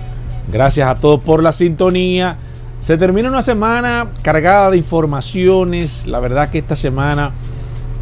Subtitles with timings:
[0.51, 2.37] Gracias a todos por la sintonía.
[2.79, 6.05] Se termina una semana cargada de informaciones.
[6.07, 7.31] La verdad que esta semana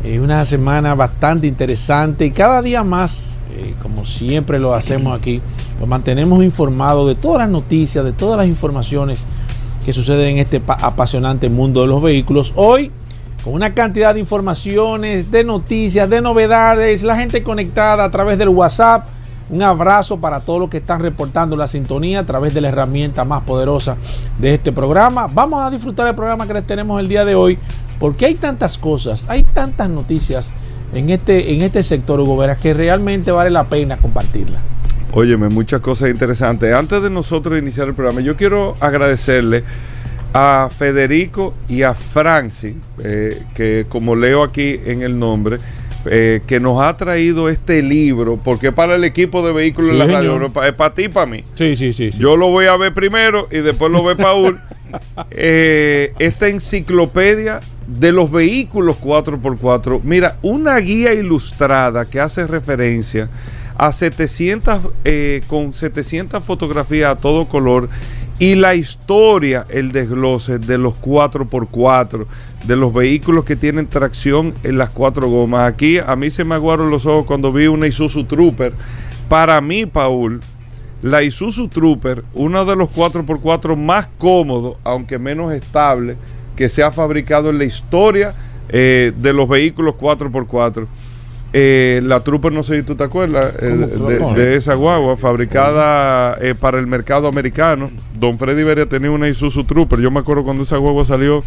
[0.04, 5.42] es una semana bastante interesante y cada día más eh, como siempre lo hacemos aquí,
[5.80, 9.26] lo mantenemos informado de todas las noticias, de todas las informaciones
[9.86, 12.52] que suceden en este apasionante mundo de los vehículos.
[12.56, 12.92] Hoy,
[13.44, 18.50] con una cantidad de informaciones, de noticias, de novedades, la gente conectada a través del
[18.50, 19.06] WhatsApp.
[19.50, 23.26] Un abrazo para todos los que están reportando la sintonía a través de la herramienta
[23.26, 23.98] más poderosa
[24.40, 25.28] de este programa.
[25.32, 27.60] Vamos a disfrutar el programa que les tenemos el día de hoy
[28.00, 30.52] porque hay tantas cosas, hay tantas noticias
[30.94, 34.60] en este, en este sector, Hugo Vera, que realmente vale la pena compartirla.
[35.12, 36.74] Óyeme, muchas cosas interesantes.
[36.74, 39.64] Antes de nosotros iniciar el programa, yo quiero agradecerle
[40.34, 45.60] a Federico y a Franci, eh, que como leo aquí en el nombre,
[46.06, 50.00] eh, que nos ha traído este libro, porque es para el equipo de vehículos en
[50.00, 51.44] la radio, es para ti y para mí.
[51.56, 54.60] Sí, sí, sí, Yo lo voy a ver primero y después lo ve Paul.
[55.32, 60.02] Eh, esta enciclopedia de los vehículos 4x4.
[60.04, 63.30] Mira, una guía ilustrada que hace referencia
[63.78, 67.90] a 700, eh, con 700 fotografías a todo color
[68.40, 72.26] y la historia, el desglose de los 4x4,
[72.66, 75.72] de los vehículos que tienen tracción en las cuatro gomas.
[75.72, 78.74] Aquí a mí se me aguaron los ojos cuando vi una Isuzu Trooper.
[79.30, 80.42] Para mí, Paul,
[81.02, 86.18] la Isuzu Trooper, uno de los 4x4 más cómodos, aunque menos estable,
[86.56, 88.34] que se ha fabricado en la historia
[88.70, 90.88] eh, de los vehículos 4x4.
[91.56, 96.80] Eh, la Trooper, no sé si tú te acuerdas, de, esa guagua, fabricada eh, para
[96.80, 97.92] el mercado americano.
[98.20, 100.00] Don Freddy Beria tenía una Isuzu Trooper.
[100.00, 101.44] Yo me acuerdo cuando esa guagua salió,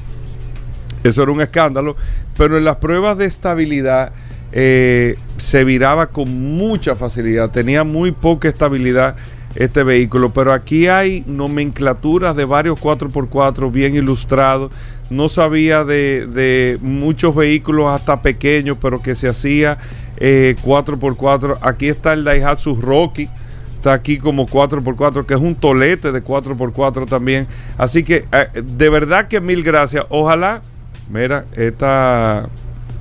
[1.02, 1.96] eso era un escándalo.
[2.36, 4.12] Pero en las pruebas de estabilidad
[4.52, 9.16] se viraba con mucha facilidad, tenía muy poca estabilidad
[9.56, 10.32] este vehículo.
[10.32, 14.70] Pero aquí hay nomenclaturas de varios 4x4 bien ilustrados.
[15.10, 19.78] No sabía de, muchos vehículos hasta pequeños, pero que se hacía
[20.18, 21.54] 4x4.
[21.54, 23.28] Eh, aquí está el Daihatsu Rocky.
[23.76, 27.46] Está aquí como 4x4, que es un tolete de 4x4 también.
[27.78, 30.04] Así que eh, de verdad que mil gracias.
[30.08, 30.62] Ojalá,
[31.08, 32.48] mira, esta,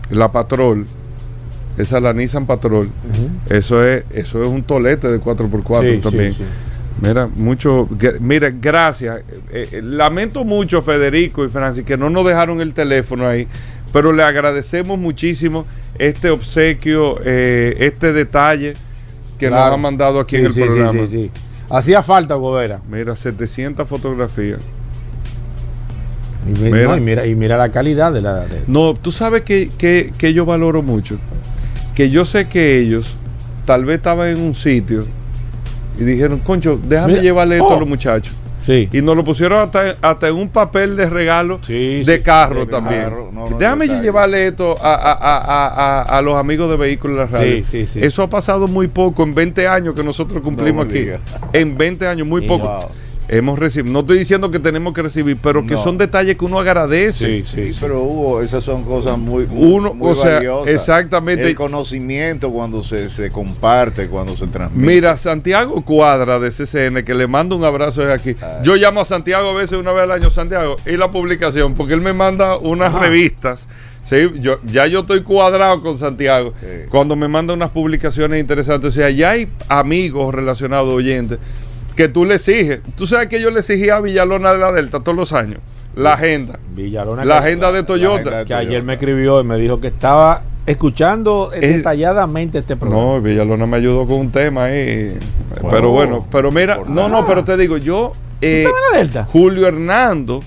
[0.10, 0.86] la Patrol
[1.78, 2.90] esa es la Nissan Patrol.
[3.50, 6.34] Eso es eso es un tolete de 4x4 también.
[7.02, 7.90] Mira, mucho,
[8.20, 9.22] mira, gracias.
[9.52, 13.48] Eh, eh, lamento mucho, Federico y Francis, que no nos dejaron el teléfono ahí,
[13.92, 15.66] pero le agradecemos muchísimo
[16.00, 18.76] este obsequio, eh, este detalle
[19.38, 21.02] que nos ha mandado aquí en el programa.
[21.70, 22.80] Hacía falta, Gobera.
[22.90, 24.60] Mira, 700 fotografías.
[26.48, 26.60] Y
[27.00, 28.46] mira, y mira, la calidad de la...
[28.68, 31.18] No, tú sabes que, que, que yo valoro mucho
[31.96, 33.16] que yo sé que ellos
[33.66, 35.06] tal vez estaban en un sitio
[35.98, 37.88] y dijeron, concho, déjame llevarle esto a los oh.
[37.88, 38.34] muchachos.
[38.66, 38.90] Sí.
[38.92, 43.12] Y nos lo pusieron hasta, hasta en un papel de regalo de carro también.
[43.60, 47.64] Déjame llevarle esto a, los amigos de vehículos de la radio.
[47.96, 51.08] Eso ha pasado muy poco, en 20 años que nosotros cumplimos aquí.
[51.54, 52.90] En 20 años, muy poco.
[53.28, 56.60] Hemos recibido, no estoy diciendo que tenemos que recibir, pero que son detalles que uno
[56.60, 57.44] agradece.
[57.44, 61.48] Sí, sí, pero Hugo, esas son cosas muy, uno, o sea, Exactamente.
[61.48, 64.86] El conocimiento cuando se, se, comparte, cuando se transmite.
[64.86, 68.36] Mira, Santiago Cuadra de CCN, que le mando un abrazo de aquí.
[68.64, 71.94] Yo llamo a Santiago a veces una vez al año, Santiago, y la publicación, porque
[71.94, 73.68] él me manda unas revistas
[74.06, 76.54] Sí, yo, ya yo estoy cuadrado con Santiago.
[76.62, 76.68] Sí.
[76.90, 81.40] Cuando me manda unas publicaciones interesantes, o sea, ya hay amigos relacionados, oyentes,
[81.96, 82.82] que tú le exiges.
[82.96, 85.60] Tú sabes que yo le exigía a Villalona de la Delta todos los años.
[85.96, 86.60] La agenda.
[86.76, 88.16] Villalona La agenda de Toyota.
[88.20, 92.76] agenda de que ayer me escribió y me dijo que estaba escuchando Es- detalladamente este
[92.76, 93.04] programa.
[93.04, 95.18] No, Villalona me ayudó con un tema ahí.
[95.62, 97.10] Bueno, pero bueno, pero mira, no, nada.
[97.10, 99.24] no, pero te digo, yo, eh, ¿Estaba en la Delta?
[99.32, 100.42] Julio Hernando,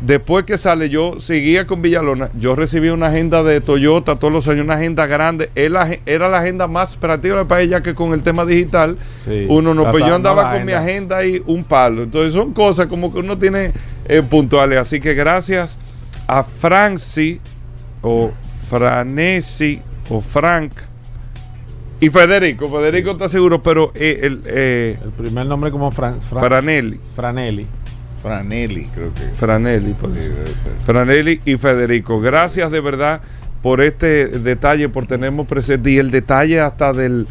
[0.00, 4.46] después que sale, yo seguía con Villalona, yo recibí una agenda de Toyota todos los
[4.48, 8.44] años, una agenda grande, era la agenda más operativa para ella que con el tema
[8.44, 9.46] digital, Sí.
[9.48, 11.24] uno no, La pues yo andaba con mi agenda.
[11.24, 13.72] y un palo, entonces son cosas como que uno tiene
[14.06, 15.78] eh, puntuales, así que gracias
[16.26, 17.40] a Franci
[18.02, 18.30] o
[18.70, 20.72] Franesi o Frank
[22.00, 26.40] y Federico, Federico está seguro, pero eh, el eh, El primer nombre como Fran, Fran-
[26.40, 27.66] Franelli, Franelli.
[28.22, 29.22] Franelli, creo que.
[29.38, 30.34] Franelli, puede Sí, ser.
[30.36, 30.72] debe ser.
[30.84, 33.20] Franelli y Federico, gracias de verdad
[33.62, 37.26] por este detalle, por tenernos presente y el detalle hasta del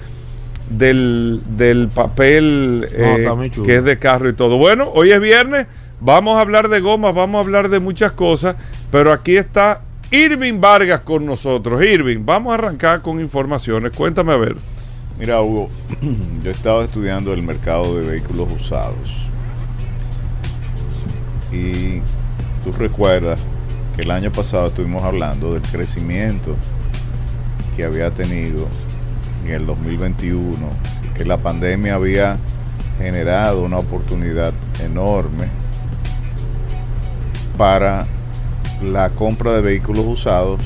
[0.70, 2.82] del, del papel
[3.26, 4.58] No, eh, que es de carro y todo.
[4.58, 5.68] Bueno, hoy es viernes,
[6.02, 8.56] vamos a hablar de gomas, vamos a hablar de muchas cosas,
[8.92, 9.82] pero aquí está
[10.12, 11.82] Irving Vargas con nosotros.
[11.84, 13.92] Irving, vamos a arrancar con informaciones.
[13.94, 14.56] Cuéntame a ver.
[15.20, 15.70] Mira, Hugo,
[16.44, 19.27] yo he estado estudiando el mercado de vehículos usados.
[21.52, 22.02] Y
[22.64, 23.40] tú recuerdas
[23.96, 26.56] que el año pasado estuvimos hablando del crecimiento
[27.76, 28.68] que había tenido
[29.46, 30.58] en el 2021,
[31.16, 32.38] que la pandemia había
[32.98, 34.54] generado una oportunidad
[34.84, 35.48] enorme
[37.58, 38.06] para
[38.84, 40.62] la compra de vehículos usados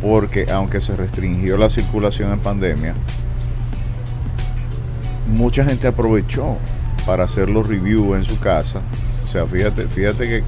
[0.00, 2.94] porque aunque se restringió la circulación en pandemia,
[5.26, 6.56] mucha gente aprovechó
[7.06, 8.80] para hacer los reviews en su casa.
[9.30, 10.42] O sea, fíjate, fíjate que,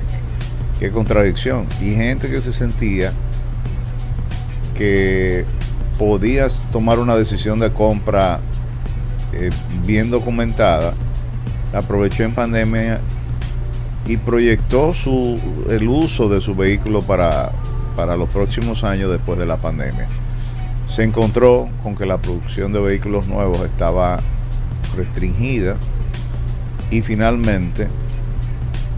[0.80, 1.68] qué contradicción.
[1.80, 3.12] Y gente que se sentía
[4.76, 5.44] que
[6.00, 8.40] podías tomar una decisión de compra
[9.34, 9.50] eh,
[9.86, 10.94] bien documentada,
[11.72, 13.00] aprovechó en pandemia
[14.04, 14.92] y proyectó
[15.70, 17.52] el uso de su vehículo para,
[17.94, 20.08] para los próximos años después de la pandemia.
[20.88, 24.18] Se encontró con que la producción de vehículos nuevos estaba
[24.96, 25.76] restringida
[26.90, 27.86] y finalmente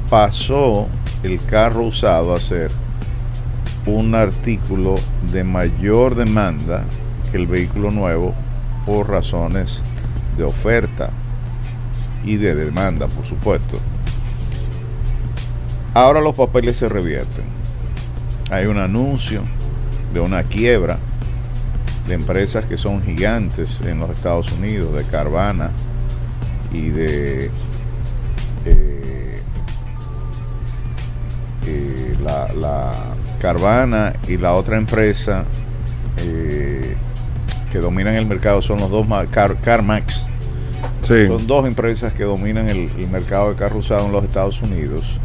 [0.08, 0.88] pasó
[1.22, 2.70] el carro usado a ser
[3.86, 4.96] un artículo
[5.32, 6.84] de mayor demanda
[7.30, 8.34] que el vehículo nuevo
[8.86, 9.82] por razones
[10.36, 11.10] de oferta
[12.24, 13.78] y de demanda, por supuesto.
[15.92, 17.44] Ahora los papeles se revierten.
[18.50, 19.42] Hay un anuncio
[20.12, 20.98] de una quiebra
[22.08, 25.70] de empresas que son gigantes en los Estados Unidos, de Carvana
[26.72, 27.50] y de
[32.24, 32.92] la, la
[33.38, 35.44] Carvana y la otra empresa
[36.18, 36.96] eh,
[37.70, 40.26] que dominan el mercado son los dos Car, CarMax.
[41.02, 41.26] Sí.
[41.26, 45.18] Son dos empresas que dominan el, el mercado de carro usado en los Estados Unidos,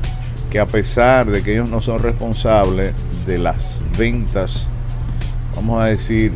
[0.50, 2.94] que a pesar de que ellos no son responsables
[3.26, 4.68] de las ventas,
[5.56, 6.34] vamos a decir,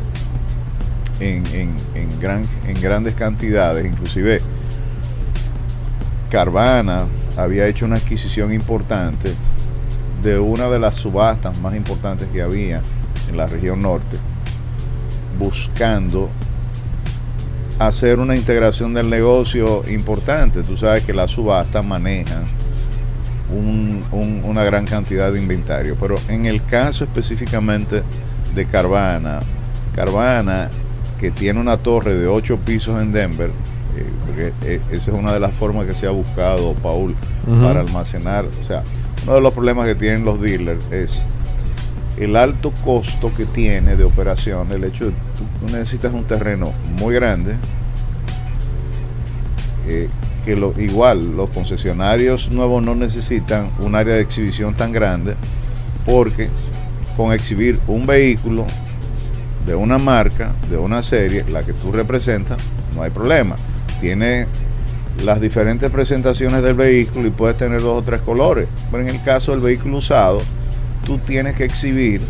[1.19, 4.39] en, en- en gran, en grandes cantidades, inclusive
[6.29, 7.05] Carvana
[7.37, 9.33] había hecho una adquisición importante
[10.23, 12.81] de una de las subastas más importantes que había
[13.29, 14.17] en la región norte,
[15.39, 16.29] buscando
[17.79, 20.63] hacer una integración del negocio importante.
[20.63, 22.43] Tú sabes que las subastas manejan
[23.51, 28.03] un- un- una gran cantidad de inventario, pero en el caso específicamente
[28.55, 29.39] de Carvana,
[29.95, 30.69] Carvana
[31.19, 33.49] que tiene una torre de 8 pisos en Denver,
[33.97, 37.15] eh, porque eh, esa es una de las formas que se ha buscado, Paul,
[37.61, 38.45] para almacenar.
[38.45, 38.83] O sea,
[39.23, 41.25] uno de los problemas que tienen los dealers es
[42.17, 46.71] el alto costo que tiene de operación, el hecho de que tú, necesitas un terreno
[46.97, 47.55] muy grande,
[49.87, 50.09] eh,
[50.45, 55.35] que igual los concesionarios nuevos no necesitan un área de exhibición tan grande,
[56.05, 56.49] porque
[57.15, 58.65] con exhibir un vehículo
[59.65, 62.57] de una marca, de una serie, la que tú representas,
[62.95, 63.55] no hay problema.
[64.01, 64.47] Tiene
[65.23, 68.67] las diferentes presentaciones del vehículo y puedes tener dos o tres colores.
[68.91, 70.41] Pero en el caso del vehículo usado,
[71.05, 72.21] tú tienes que exhibir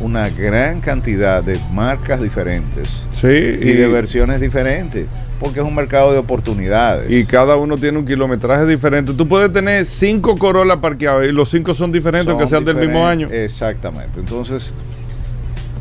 [0.00, 5.06] una gran cantidad de marcas diferentes Sí, y, de versiones diferentes,
[5.40, 7.10] porque es un mercado de oportunidades.
[7.10, 9.12] Y cada uno tiene un kilometraje diferente.
[9.12, 12.76] Tú puedes tener cinco Corolla parqueados y los cinco son diferentes, Son que sean del
[12.76, 13.28] mismo año.
[13.28, 14.20] Exactamente.
[14.20, 14.72] Entonces,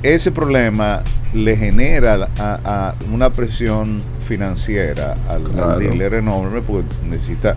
[0.04, 1.02] ese problema
[1.34, 5.80] le genera a, a una presión financiera al, al Claro.
[5.80, 7.56] dealer enorme, porque necesita.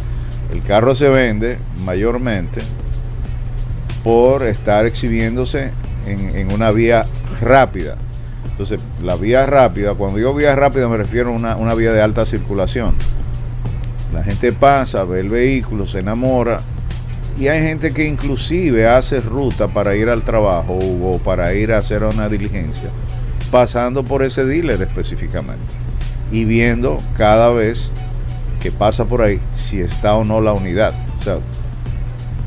[0.53, 2.61] El carro se vende mayormente
[4.03, 5.71] por estar exhibiéndose
[6.07, 7.07] en, en una vía
[7.41, 7.97] rápida.
[8.51, 12.03] Entonces, la vía rápida, cuando digo vía rápida me refiero a una, una vía de
[12.03, 12.95] alta circulación.
[14.13, 16.61] La gente pasa, ve el vehículo, se enamora
[17.39, 21.79] y hay gente que inclusive hace ruta para ir al trabajo o para ir a
[21.79, 22.91] hacer una diligencia,
[23.51, 25.73] pasando por ese dealer específicamente
[26.31, 27.91] y viendo cada vez
[28.61, 30.93] que pasa por ahí si está o no la unidad.
[31.19, 31.39] O sea,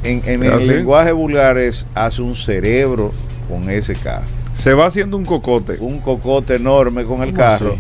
[0.04, 0.66] en, en el ¿Ah, sí?
[0.66, 3.12] lenguaje vulgar es hace un cerebro
[3.50, 4.26] con ese carro.
[4.54, 5.78] Se va haciendo un cocote.
[5.80, 7.72] Un cocote enorme con el ¿Cómo carro.
[7.72, 7.80] así?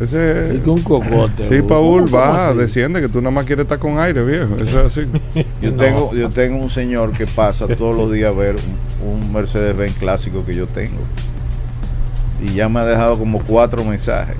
[0.00, 1.48] Ese Y que un cocote.
[1.48, 4.54] Sí, ¿cómo- Paul, baja, desciende, que tú nada más quieres estar con aire, viejo.
[4.56, 5.08] Eso es así.
[5.62, 5.76] Yo, No.
[5.76, 8.56] tengo, yo tengo un señor que pasa todos los días a ver
[9.04, 10.98] un, un Mercedes-Benz clásico que yo tengo.
[12.40, 14.36] Y ya me ha dejado como cuatro mensajes.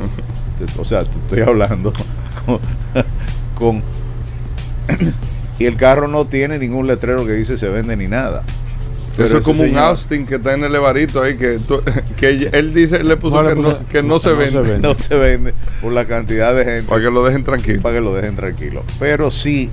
[0.78, 1.92] O sea, te estoy hablando
[2.46, 2.60] con,
[3.54, 3.82] con-
[5.58, 8.44] y el carro no tiene ningún letrero que dice se vende ni nada.
[9.18, 11.82] Pero Eso es como un señor- Austin que está en el Levarito ahí, que, tú-
[12.16, 14.40] que él dice, le puso, No, le que, puso- no, que no se no se
[14.40, 14.78] vende, vende.
[14.88, 16.82] No se vende por la cantidad de gente.
[16.88, 17.82] para que lo dejen tranquilo.
[17.82, 18.84] para que lo dejen tranquilo.
[19.00, 19.70] Pero sí,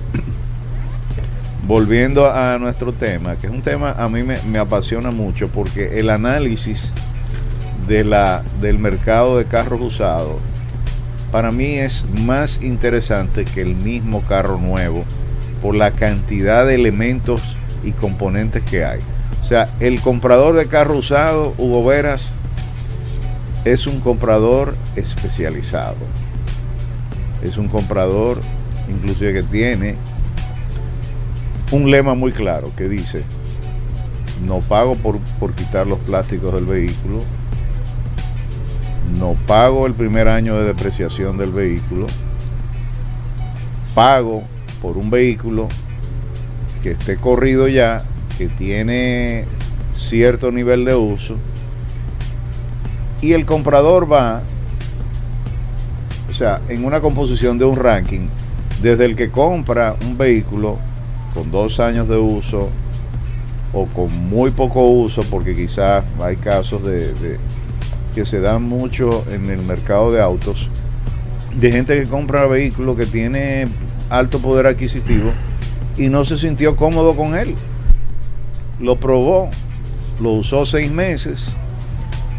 [1.68, 6.00] volviendo a nuestro tema, que es un tema a mí me, me apasiona mucho porque
[6.00, 6.94] el análisis
[7.88, 10.38] de la, del mercado de carros usados
[11.32, 15.04] para mí es más interesante que el mismo carro nuevo
[15.62, 19.00] por la cantidad de elementos y componentes que hay.
[19.46, 22.34] O sea, el comprador de carro usado, Hugo Veras,
[23.64, 25.98] es un comprador especializado.
[27.44, 28.40] Es un comprador
[28.90, 29.98] inclusive que tiene
[31.70, 33.22] un lema muy claro que dice
[34.48, 37.20] no pago por, por quitar los plásticos del vehículo.
[39.20, 42.08] No pago el primer año de depreciación del vehículo.
[43.94, 44.42] Pago
[44.82, 45.68] por un vehículo
[46.82, 48.06] que esté corrido ya
[48.38, 49.46] que tiene
[49.96, 51.38] cierto nivel de uso
[53.22, 54.44] y el comprador va
[56.36, 58.28] o sea, en una composición de un ranking,
[58.82, 60.78] desde el que compra un vehículo
[61.34, 62.70] con dos años de uso
[63.72, 67.38] o con muy poco uso, porque quizás hay casos de,
[68.14, 70.70] que se dan mucho en el mercado de autos,
[71.58, 73.70] de gente que compra vehículos que tiene
[74.10, 75.32] alto poder adquisitivo
[75.96, 77.56] y no se sintió cómodo con él.
[78.80, 79.50] Lo probó,
[80.22, 81.50] lo usó seis meses,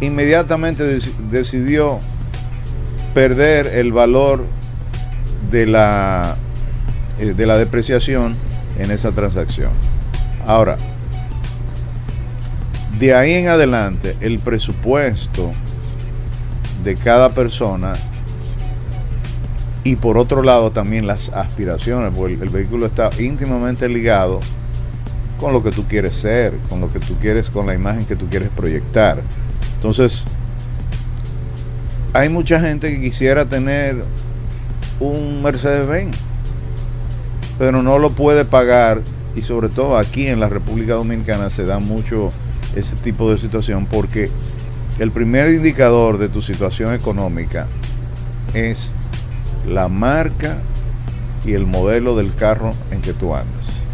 [0.00, 1.98] inmediatamente dec- decidió
[3.14, 4.44] perder el valor
[5.50, 6.36] de la,
[7.18, 8.36] eh, de la depreciación
[8.78, 9.70] en esa transacción.
[10.46, 10.76] Ahora,
[12.98, 15.52] de ahí en adelante, el presupuesto
[16.84, 17.94] de cada persona
[19.84, 24.40] y por otro lado también las aspiraciones, porque el, el vehículo está íntimamente ligado
[25.38, 28.16] con lo que tú quieres ser, con lo que tú quieres, con la imagen que
[28.16, 29.22] tú quieres proyectar.
[29.74, 30.24] Entonces,
[32.12, 34.02] hay mucha gente que quisiera tener
[35.00, 36.16] un Mercedes-Benz,
[37.58, 39.02] pero no lo puede pagar
[39.34, 42.30] y sobre todo aquí en la República Dominicana se da mucho
[42.74, 44.30] ese tipo de situación porque
[44.98, 47.66] el primer indicador de tu situación económica
[48.54, 48.92] es
[49.68, 50.56] la marca
[51.44, 53.85] y el modelo del carro en que tú andas.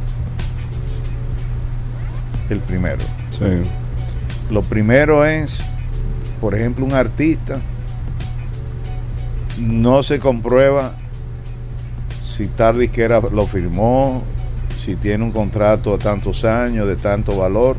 [2.52, 3.00] El primero.
[3.30, 3.62] Sí.
[4.50, 5.61] Lo primero es,
[6.38, 7.61] por ejemplo, un artista
[9.59, 10.94] no se comprueba
[12.23, 14.23] si tal disquera lo firmó,
[14.78, 17.78] si tiene un contrato a tantos años, de tanto valor,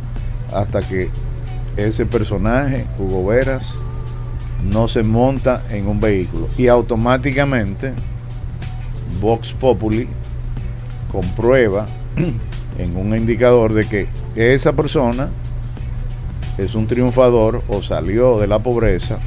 [0.51, 1.11] hasta que
[1.77, 3.75] ese personaje, Hugo Veras,
[4.63, 6.49] no se monta en un vehículo.
[6.57, 7.93] Y automáticamente
[9.21, 10.07] Vox Populi
[11.11, 11.85] comprueba
[12.77, 15.29] en un indicador de que esa persona
[16.57, 19.19] es un triunfador o salió de la pobreza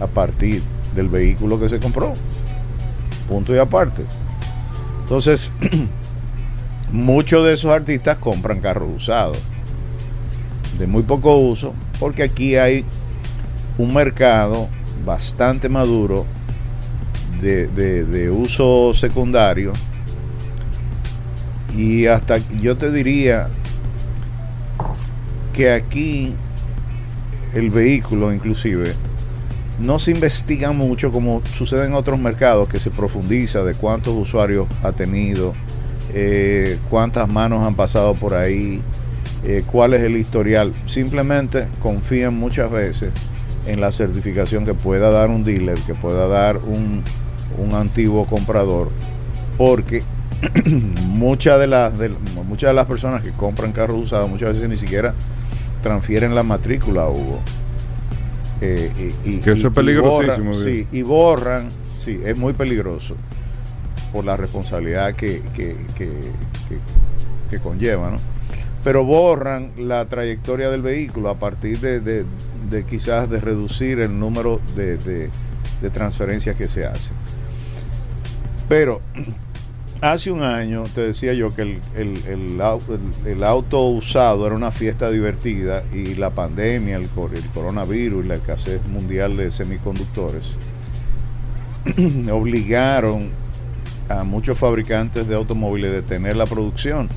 [0.00, 0.62] a partir
[0.94, 2.12] del vehículo que se compró.
[3.28, 4.04] Punto y aparte.
[5.02, 5.52] Entonces,
[6.92, 9.38] muchos de esos artistas compran carros usados,
[10.78, 12.84] de muy poco uso, porque aquí hay
[13.78, 14.68] un mercado
[15.04, 16.26] bastante maduro
[17.40, 19.72] de, de- de uso secundario
[21.76, 23.48] y hasta yo te diría
[25.52, 26.34] que aquí
[27.54, 28.94] el vehículo inclusive
[29.80, 34.66] no se investiga mucho como sucede en otros mercados que se profundiza de cuántos usuarios
[34.82, 35.54] ha tenido,
[36.14, 38.80] eh, cuántas manos han pasado por ahí,
[39.44, 40.72] eh, cuál es el historial.
[40.86, 43.12] Simplemente confían muchas veces
[43.66, 47.02] en la certificación que pueda dar un dealer, que pueda dar un,
[47.58, 48.90] un antiguo comprador,
[49.58, 50.02] porque
[51.06, 54.76] muchas de las de, muchas de las personas que compran carros usados muchas veces ni
[54.76, 55.14] siquiera
[55.82, 57.40] transfieren la matrícula, Hugo.
[58.60, 60.54] Eh, y, que eso es peligrosísimo.
[60.54, 61.68] sí, y borran,
[61.98, 63.16] sí, es muy peligroso
[64.12, 65.76] por la responsabilidad que, que,
[67.50, 68.18] que, conlleva, ¿no?
[68.84, 74.60] Pero borran la trayectoria del vehículo a partir de, de, quizás de reducir el número
[74.76, 77.16] de, de transferencias que se hacen.
[78.68, 79.00] Pero
[80.02, 86.16] hace un año te decía yo que el, auto usado era una fiesta divertida y
[86.16, 90.54] la pandemia, el, el coronavirus y la escasez mundial de semiconductores
[92.32, 93.30] obligaron
[94.08, 97.08] a muchos fabricantes de automóviles a detener la producción.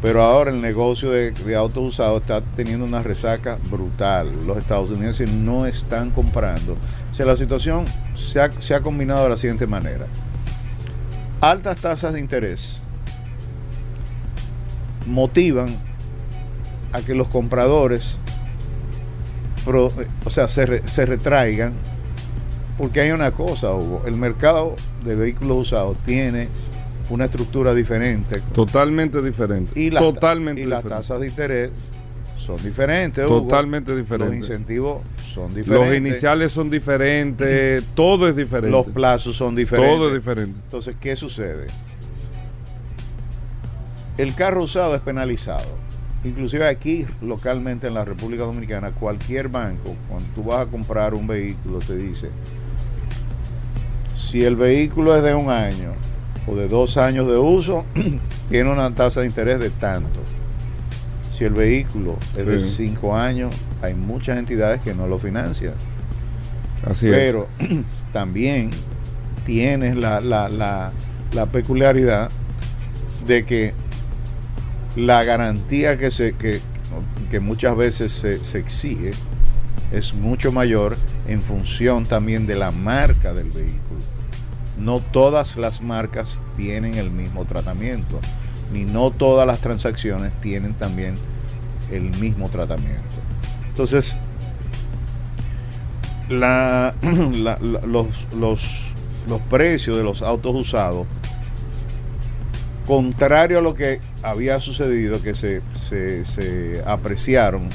[0.00, 4.28] Pero ahora el negocio de, autos usados está teniendo una resaca brutal.
[4.46, 6.76] Los estadounidenses no están comprando.
[7.12, 7.84] O sea, la situación
[8.16, 10.06] se ha, se ha combinado de la siguiente manera
[11.42, 12.80] altas tasas de interés
[15.06, 15.76] motivan
[16.92, 18.16] a que los compradores
[19.66, 21.72] o sea, se, se, retraigan
[22.78, 26.48] porque hay una cosa, Hugo, el mercado de vehículos usados tiene
[27.10, 28.40] una estructura diferente.
[28.52, 29.78] Totalmente diferente.
[29.78, 31.70] Y, Totalmente y las tasas de interés
[32.42, 33.26] son diferentes.
[33.26, 34.38] Totalmente diferentes.
[34.38, 35.88] Los incentivos son diferentes.
[35.88, 38.70] Los iniciales son diferentes, todo es diferente.
[38.70, 39.96] Los plazos son diferentes.
[39.96, 40.58] Todo es diferente.
[40.64, 41.68] Entonces, ¿qué sucede?
[44.18, 45.80] El carro usado es penalizado.
[46.24, 51.26] Inclusive aquí, localmente en la República Dominicana, cualquier banco, cuando tú vas a comprar un
[51.26, 52.30] vehículo, te dice,
[54.16, 55.94] si el vehículo es de un año
[56.46, 57.86] o de dos años de uso,
[58.50, 60.20] tiene una tasa de interés de tanto
[61.44, 65.74] el vehículo es de 5 años, hay muchas entidades que no lo financian.
[66.88, 67.48] Así Pero
[68.12, 68.70] también
[69.46, 72.30] tienes la, la, peculiaridad
[73.26, 73.72] de que
[74.96, 76.60] la garantía que, se, que,
[77.30, 79.12] que muchas veces se, se, exige
[79.90, 80.96] es mucho mayor
[81.26, 84.00] en función también de la marca del vehículo.
[84.78, 88.20] No todas las marcas tienen el mismo tratamiento
[88.72, 91.14] ni no todas las transacciones tienen también
[91.92, 93.02] el mismo tratamiento.
[93.68, 94.18] Entonces,
[96.28, 96.94] la,
[97.86, 101.06] los, los, precios de los autos usados,
[102.86, 107.68] contrario a lo que había sucedido, que se, se, apreciaron,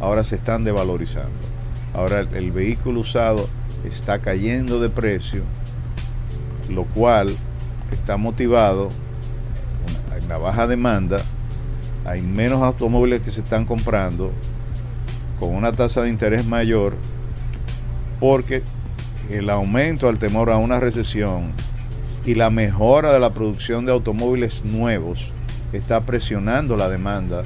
[0.00, 1.30] ahora se están devalorizando.
[1.94, 3.48] Ahora el vehículo usado
[3.84, 5.42] está cayendo de precio,
[6.68, 7.36] lo cual
[7.92, 8.90] está motivado
[10.28, 11.22] la baja demanda,
[12.08, 14.32] hay menos automóviles que se están comprando
[15.38, 16.94] con una tasa de interés mayor
[18.18, 18.62] porque
[19.30, 21.52] el aumento al temor a una recesión
[22.24, 25.32] y la mejora de la producción de automóviles nuevos
[25.72, 27.42] está presionando la demanda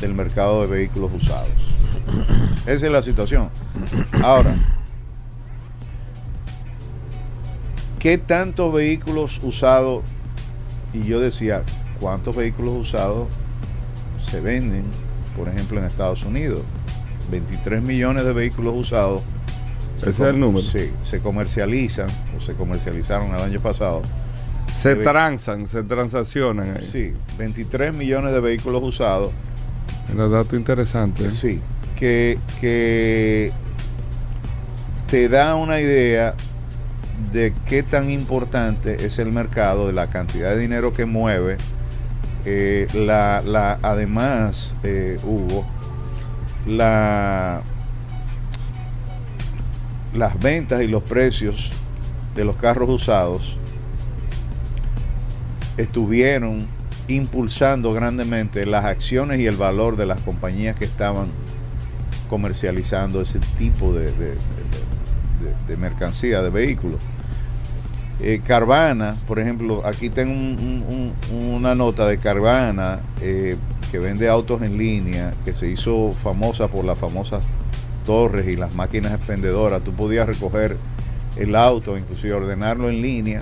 [0.00, 1.48] del mercado de vehículos usados.
[2.66, 3.50] Esa es la situación.
[4.22, 4.54] Ahora,
[7.98, 10.04] ¿qué tantos vehículos usados?
[10.92, 11.62] Y yo decía,
[11.98, 13.28] cuántos vehículos usados
[14.26, 14.84] se venden,
[15.36, 16.62] por ejemplo, en Estados Unidos.
[17.30, 19.22] 23 millones de vehículos usados.
[19.98, 20.62] Ese es el número.
[20.62, 24.02] Sí, se comercializan o se comercializaron el año pasado.
[24.74, 26.76] Se transan, se transaccionan.
[26.76, 26.86] Ahí.
[26.86, 29.32] Sí, 23 millones de vehículos usados.
[30.12, 31.26] Un dato interesante.
[31.26, 31.30] ¿eh?
[31.30, 31.60] Sí,
[31.98, 33.52] que, que
[35.10, 36.34] te da una idea
[37.32, 41.56] de qué tan importante es el mercado, de la cantidad de dinero que mueve
[42.48, 45.66] eh, la, además, eh, Hugo,
[46.64, 47.60] la,
[50.14, 51.72] las ventas y los precios
[52.36, 53.58] de los carros usados
[55.76, 56.68] estuvieron
[57.08, 61.30] impulsando grandemente las acciones y el valor de las compañías que estaban
[62.30, 64.12] comercializando ese tipo de,
[65.66, 67.00] de mercancía, de vehículos.
[68.20, 70.32] Eh, Carvana, por ejemplo, aquí tengo
[71.30, 73.56] una nota de Carvana eh,
[73.90, 77.42] que vende autos en línea, que se hizo famosa por las famosas
[78.06, 79.82] torres y las máquinas expendedoras.
[79.82, 80.78] Tú podías recoger
[81.36, 83.40] el auto, inclusive ordenarlo en línea.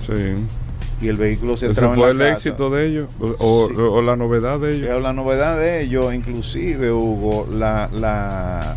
[1.01, 3.09] Y el vehículo se entraba fue el éxito de ellos?
[3.39, 5.03] O, la novedad de ellos?
[5.03, 8.77] La novedad de ellos, inclusive, Hugo, la, la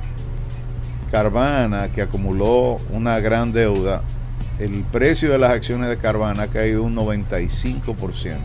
[1.10, 4.04] Carvana, que acumuló una gran deuda,
[4.60, 8.38] el precio de las acciones de Carvana ha caído un 95%.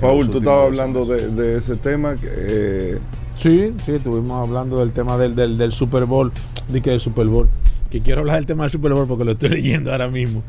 [0.00, 2.14] Paul, tú estabas hablando de, ese tema.
[2.22, 2.98] Eh,
[3.38, 6.32] sí, sí, estuvimos hablando del tema del, del, Super Bowl,
[6.68, 7.48] de que del Super Bowl,
[7.90, 10.42] que quiero hablar del tema del Super Bowl porque lo estoy leyendo ahora mismo.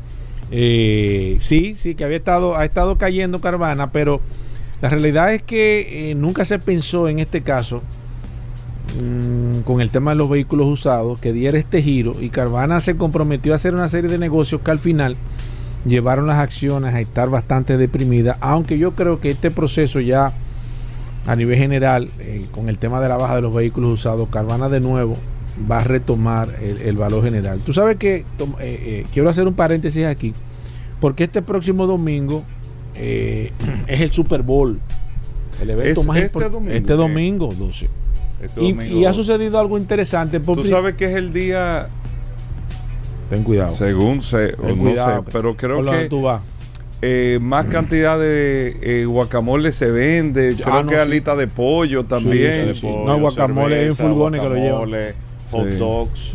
[0.50, 4.20] Eh, sí, sí, que había estado, ha estado cayendo Carvana, pero
[4.80, 7.82] la realidad es que eh, nunca se pensó en este caso
[9.00, 12.96] mm, con, el tema de los vehículos usados, que diera este giro y Carvana se
[12.96, 15.16] comprometió a hacer una serie de negocios que al final
[15.86, 20.32] llevaron las acciones a estar bastante deprimidas, aunque yo creo que este proceso ya
[21.26, 24.68] a nivel general, eh, con el tema de la baja de los vehículos usados, Carvana
[24.68, 25.16] de nuevo
[25.70, 27.60] va a retomar el, el valor general.
[27.64, 28.24] Tú sabes que eh,
[28.60, 30.32] eh, quiero hacer un paréntesis aquí,
[31.00, 32.42] porque este próximo domingo
[32.94, 33.50] es
[34.00, 34.78] el Super Bowl.
[35.60, 37.88] El evento Es más este impor- domingo, Este domingo, 12.
[38.42, 40.40] Este Y, domingo- y ha sucedido algo interesante.
[40.40, 41.88] por Tú sabes que es el día,
[43.30, 43.72] Ten cuidado.
[43.74, 46.42] según sé, o Ten no cuidado, sé, pero creo que tú vas.
[47.00, 50.56] eh, más cantidad de eh, guacamole se vende.
[50.60, 51.00] Ah, Creo no, que sí.
[51.00, 52.74] alita de pollo también.
[52.74, 52.86] sí, sí.
[52.86, 54.70] No, guacamole hay en furgones que lo llevan.
[54.88, 55.14] guacamole,
[55.50, 56.32] hot dogs,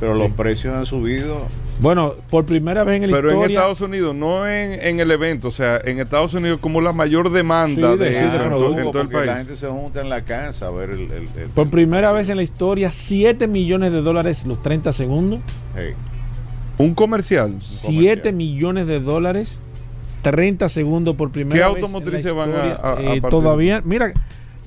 [0.00, 0.22] pero Sí.
[0.22, 1.46] los precios han subido.
[1.80, 3.50] Bueno, por primera vez en la Pero en.
[3.52, 7.30] Estados Unidos, no en, en el evento, o sea, en Estados Unidos como la mayor
[7.30, 8.50] demanda Sí, de- de sí, eso de en,
[8.90, 9.38] todo el porque la país.
[9.38, 11.02] gente se junta en la casa a ver el...
[11.02, 15.38] el- el- Por primera vez en la historia, 7 millones de dólares los 30 segundos.
[15.76, 15.92] Hey,
[16.78, 17.54] Un comercial.
[17.60, 19.60] 7 millones de dólares,
[20.22, 21.76] 30 segundos por primera ¿Qué vez.
[21.76, 24.12] en la automotrices van a- a- a Eh, todavía, mira,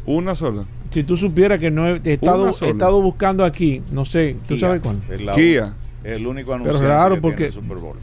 [0.05, 0.63] Una sola.
[0.91, 4.67] si tú supieras que no he, he estado, he buscando aquí, no sé, ¿tú Kia,
[4.67, 5.01] sabes cuál?
[6.03, 6.15] Es.
[6.17, 7.97] El único anunciante raro que porque- tiene el Super Bowl.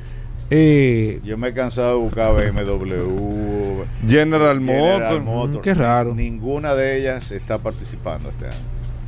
[0.51, 5.25] Eh, Yo me he cansado de buscar BMW, General, General Motors.
[5.25, 5.59] Motors.
[5.59, 6.15] Mm, qué raro.
[6.15, 8.57] Ninguna de ellas está participando este año.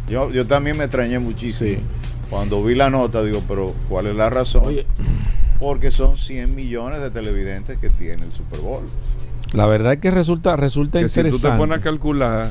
[0.09, 1.71] Yo, yo también me extrañé muchísimo.
[1.71, 1.79] Sí.
[2.29, 4.65] Cuando vi la nota, digo, pero ¿cuál es la razón?
[4.67, 4.87] oye,
[5.59, 8.85] Porque son 100 millones de televidentes que tiene el Super Bowl.
[9.53, 11.59] la verdad es que resulta, resulta Que si tú te interesante.
[11.59, 12.51] pones a calcular,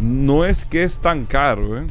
[0.00, 1.84] no es que es tan caro, ¿eh?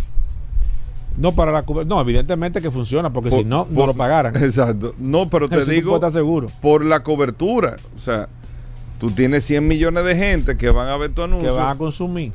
[1.17, 4.35] No, para la no, evidentemente que funciona, porque Por- si no, no lo pagaran.
[4.43, 4.93] Exacto.
[4.97, 6.47] No, pero te Eso digo seguro.
[6.61, 7.77] por la cobertura.
[7.95, 8.27] O sea,
[8.99, 11.55] tú tienes 100 millones de gente que van a ver tu Que anuncio.
[11.55, 12.31] van a consumir.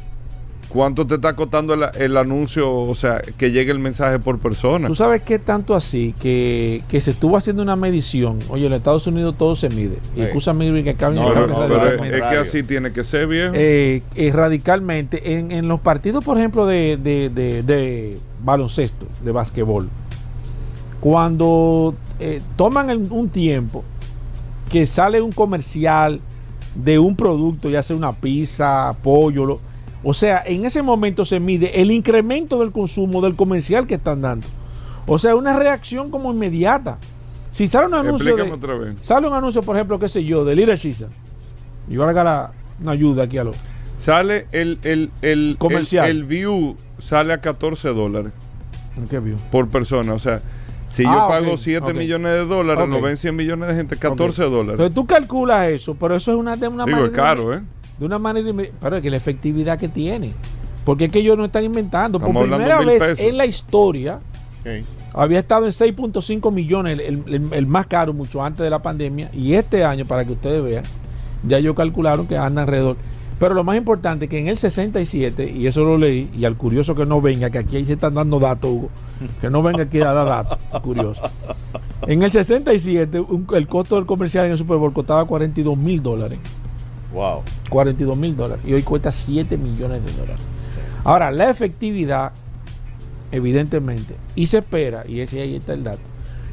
[0.69, 2.71] ¿Cuánto te está costando el, el anuncio?
[2.71, 4.87] O sea, que llegue el mensaje por persona.
[4.87, 8.39] Tú sabes que tanto así que, que se estuvo haciendo una medición.
[8.51, 9.97] Oye, en Estados Unidos todo se mide.
[10.15, 13.55] Y escúchame que cambie No, pero, no, pero es- que así tiene que ser, viejo.
[13.57, 19.33] eh, eh, radicalmente en, en los partidos, por ejemplo, de, de- de- de baloncesto, de
[19.33, 19.89] basquetbol,
[21.01, 23.85] cuando eh, toman el- un tiempo
[24.71, 26.21] que sale un comercial
[26.75, 29.61] de un producto, ya sea una pizza, pollo, lo-
[30.05, 34.21] o sea, en ese momento se mide el incremento del consumo del comercial que están
[34.23, 34.47] dando.
[35.07, 36.99] O sea, una reacción como inmediata.
[37.51, 38.97] Si sale un anuncio de, otra vez.
[39.01, 41.09] sale un anuncio, por ejemplo, qué sé yo, de Little Caesar,
[41.89, 43.57] yo haga la, una ayuda aquí a los
[43.97, 46.09] Sale el, el, el, Comercial.
[46.09, 48.33] el, el view sale a 14 dólares
[49.11, 49.37] ¿Qué vio?
[49.51, 50.13] por persona.
[50.13, 50.41] O sea,
[50.89, 51.95] si Ah, yo ok, pago 7 ok.
[51.97, 52.91] millones de dólares, Ok.
[52.91, 54.73] lo ven 100 millones de gente, 14 dólares.
[54.73, 57.61] Entonces tú calculas eso, pero eso es una una Digo, es caro, ¿eh?
[57.99, 60.33] De una manera pero es que la efectividad que tiene.
[60.85, 62.19] Porque es que ellos no están inventando.
[62.19, 63.19] Estamos Por primera vez pesos.
[63.19, 64.21] en la historia
[65.15, 69.31] había estado en 6.5 millones, el, el- el más caro mucho antes de la pandemia.
[69.33, 70.85] Y este año, para que ustedes vean,
[71.47, 72.97] ya ellos calcularon que anda alrededor.
[73.39, 76.57] Pero lo más importante es que en el 67, y eso lo leí, y al
[76.57, 78.89] curioso que no venga, que aquí se están dando datos, Hugo,
[79.41, 81.23] que no venga aquí a dar datos, curioso.
[82.07, 86.03] En el 67, un- el costo del comercial en el Super Bowl costaba 42 mil
[86.03, 86.39] dólares.
[87.13, 87.43] Wow.
[87.71, 88.65] 42 mil dólares.
[88.67, 90.45] Y hoy cuesta 7 millones de dólares.
[91.05, 92.33] Ahora, la efectividad,
[93.33, 96.01] evidentemente, y se espera, y ese ahí está el dato,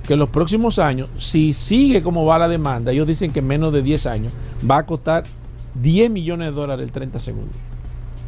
[0.08, 3.48] que en los próximos años, si sigue como va la demanda, ellos dicen que en
[3.48, 4.32] menos de 10 años
[4.70, 5.24] va a costar
[5.82, 7.56] 10 millones de dólares el 30 segundos.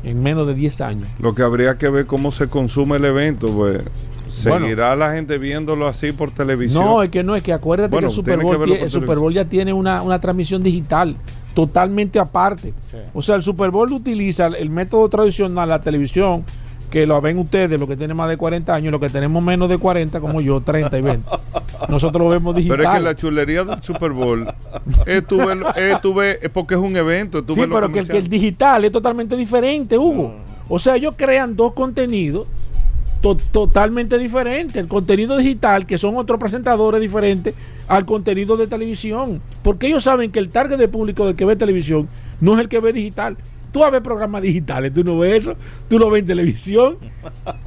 [0.04, 1.08] En menos de 10 años.
[1.20, 3.84] Lo que habría que ver cómo se consume el evento, pues.
[4.44, 4.66] Bueno.
[4.66, 6.84] ¿Seguirá la gente viéndolo así por televisión?
[6.84, 8.90] No, es que no, es que acuérdate Bueno, que el Super que Bowl, tie- el
[8.92, 9.18] Super.
[9.18, 11.16] Bowl ya tiene una, una transmisión digital
[11.58, 12.72] totalmente aparte.
[12.92, 12.98] Sí.
[13.16, 16.44] O sea, el Super Bowl utiliza el método tradicional, la televisión,
[16.92, 19.68] que lo ven ustedes, los que tienen más de 40 años, los que tenemos menos
[19.68, 21.30] de 40, como yo, 30 y 20.
[21.90, 22.78] Nosotros lo vemos digital.
[22.78, 24.48] Pero es que la chulería del Super Bowl
[25.08, 27.44] es tu verlo- es tu ver- es porque es un evento.
[27.48, 30.36] sí, pero que el, que el digital es totalmente diferente, Hugo.
[30.70, 32.46] O sea, ellos crean dos contenidos
[33.22, 34.76] to- totalmente diferentes.
[34.76, 37.54] El contenido digital, que son otros presentadores diferentes
[37.88, 39.42] al contenido de televisión.
[39.64, 42.08] Porque ellos saben que el target de público del que ve televisión
[42.42, 43.38] no es el que ve digital.
[43.72, 45.56] Tú vas a ver programas digitales, tú no ves eso,
[45.90, 46.98] tú lo ves en televisión.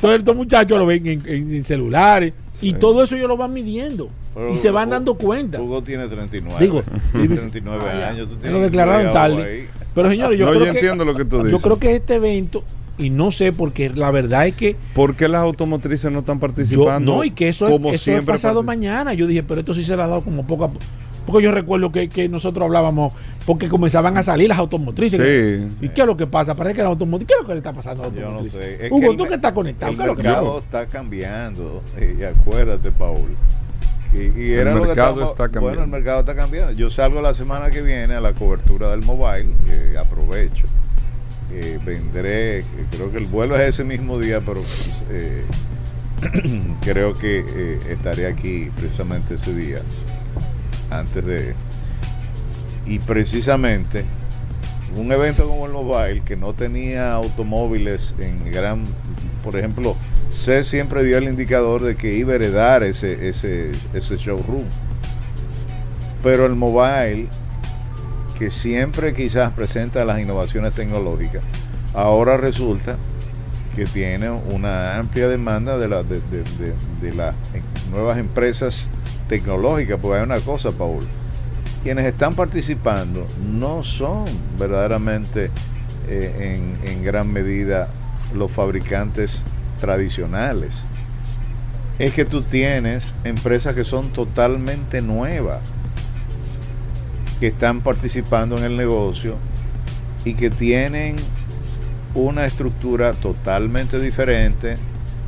[0.00, 2.32] Todos estos muchachos lo ven en, en- en celulares.
[2.62, 2.76] Y Sí.
[2.78, 4.08] todo eso ellos lo van midiendo.
[4.34, 5.60] Pero y se van Hugo- dando cuenta.
[5.60, 6.56] Hugo tiene 39.
[6.60, 6.82] Digo,
[7.12, 8.08] Tiene 39 Ah, ya.
[8.10, 8.28] años.
[8.28, 9.66] Tú tienes lo declararon tarde.
[9.94, 11.52] Pero señores, yo no, creo yo que, entiendo lo que tú dices.
[11.52, 12.62] yo creo que este evento,
[13.00, 16.40] y no sé, porque la verdad es que ¿Por qué las automotrices no están yo,
[16.40, 17.16] participando?
[17.16, 19.14] no, y que eso, como es, eso es pasado mañana.
[19.14, 20.68] Yo dije, pero esto sí se le ha dado como poca,
[21.26, 23.12] Porque yo recuerdo que, que nosotros hablábamos,
[23.46, 25.18] porque comenzaban a salir las automotrices.
[25.20, 25.86] Sí.
[25.86, 26.54] ¿Y qué es lo que pasa?
[26.54, 27.28] Parece que las automotrices.
[27.28, 28.60] ¿Qué es lo que le está pasando a las Yo no automotrices?
[28.78, 28.86] sé.
[28.86, 30.86] Es Hugo, que el tú que estás conectado, El ¿qué es lo que mercado está
[30.86, 31.82] cambiando.
[32.18, 33.36] Y acuérdate, Paul.
[34.12, 35.68] Y, y El era lo que mercado estamos- está cambiando.
[35.68, 36.72] Bueno, el mercado está cambiando.
[36.72, 40.64] Yo salgo la semana que viene a la cobertura del mobile, que aprovecho.
[41.52, 44.62] Eh, vendré, que creo que el vuelo es ese mismo día, pero
[45.10, 45.42] eh,
[46.82, 49.80] creo que eh, estaré aquí precisamente ese día,
[50.90, 51.54] antes de...
[52.86, 54.04] Y precisamente
[54.96, 58.84] un evento como el Mobile, que no tenía automóviles en gran...
[59.42, 59.96] Por ejemplo,
[60.30, 64.64] C siempre dio el indicador de que iba a heredar ese, ese, ese showroom.
[66.22, 67.28] Pero el Mobile,
[68.40, 71.42] que siempre quizás presenta las innovaciones tecnológicas,
[71.94, 72.96] ahora resulta
[73.76, 76.74] que tiene una amplia demanda de, la- de, de- de-
[77.10, 77.34] de las
[77.92, 78.88] nuevas empresas
[79.28, 79.98] tecnológicas.
[80.02, 81.06] Porque hay una cosa, Paul,
[81.84, 84.24] quienes están participando no son
[84.58, 85.50] verdaderamente
[86.08, 87.90] eh, en gran medida
[88.34, 89.42] los fabricantes
[89.80, 90.84] tradicionales.
[91.98, 95.60] Es que tú tienes empresas que son totalmente nuevas,
[97.40, 99.36] que están participando en el negocio
[100.24, 101.16] y que tienen
[102.14, 104.76] una estructura totalmente diferente,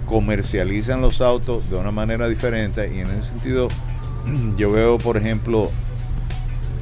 [0.06, 3.68] comercializan los autos de una manera diferente y en ese sentido
[4.56, 5.70] yo veo, por ejemplo,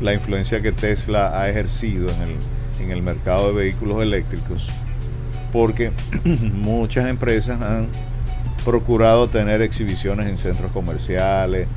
[0.00, 2.36] la influencia que Tesla ha ejercido en el,
[2.80, 4.68] en el mercado de vehículos eléctricos,
[5.52, 5.92] porque
[6.24, 7.88] muchas empresas han
[8.64, 11.68] procurado tener exhibiciones en centros comerciales,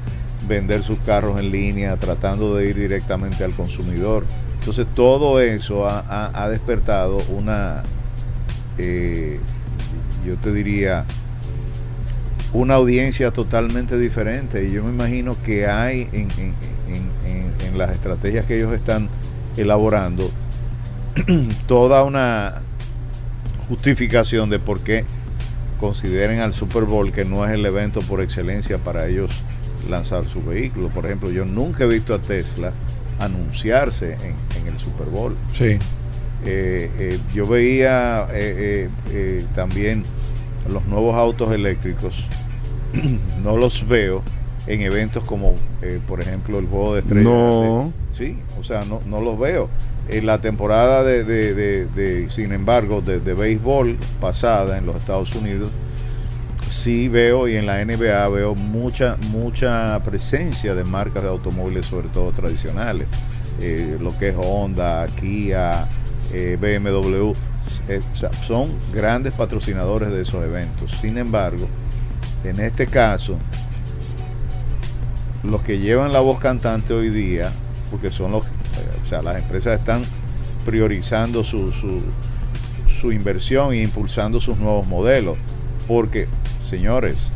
[0.48, 4.26] vender sus carros en línea, tratando de ir directamente al consumidor.
[4.60, 7.84] Entonces todo eso ha, despertado una,
[8.78, 9.40] eh,
[10.26, 11.06] yo te diría,
[12.54, 14.64] una audiencia totalmente diferente.
[14.66, 16.54] Y yo me imagino que hay en- en-
[17.26, 19.10] en- en las estrategias que ellos están
[19.58, 20.30] elaborando
[21.68, 22.56] toda una
[23.68, 25.06] justificación de por qué
[25.80, 29.32] consideren al Super Bowl que no es el evento por excelencia para ellos
[29.90, 30.90] lanzar su vehículo.
[30.90, 32.72] Por ejemplo, yo nunca he visto a Tesla
[33.20, 35.36] anunciarse en, en el Super Bowl.
[35.58, 35.78] Sí.
[36.46, 40.04] Eh, eh, yo veía eh, eh, también
[40.70, 42.28] los nuevos autos eléctricos,
[43.44, 44.22] no los veo
[44.68, 45.56] en eventos como,
[46.08, 47.26] por ejemplo, el juego de estrellas.
[47.26, 47.94] No.
[48.10, 49.70] de- sí, o sea, no, no los veo.
[50.10, 55.70] En la temporada de, de- sin embargo, de, de béisbol pasada en los Estados Unidos,
[56.74, 62.10] sí veo y en la NBA veo mucha, mucha presencia de marcas de automóviles, sobre
[62.10, 63.08] todo tradicionales.
[63.62, 65.88] Eh, lo que es Honda, Kia,
[66.34, 67.34] eh, BMW,
[67.88, 68.02] eh,
[68.46, 70.92] son grandes patrocinadores de esos eventos.
[71.00, 71.68] Sin embargo,
[72.44, 73.38] en este caso,
[75.44, 77.52] los que llevan la voz cantante hoy día,
[77.92, 80.04] porque son los, o sea, las empresas están
[80.66, 82.02] priorizando su, su,
[83.00, 85.38] su inversión e impulsando sus nuevos modelos.
[85.88, 86.28] Porque,
[86.78, 87.30] señores,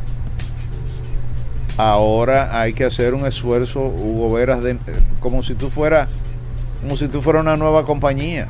[1.78, 4.78] ahora hay que hacer un esfuerzo, Hugo Veras, de,
[5.20, 6.08] como si tú fuera,
[6.82, 8.48] como si tú fuera una nueva compañía.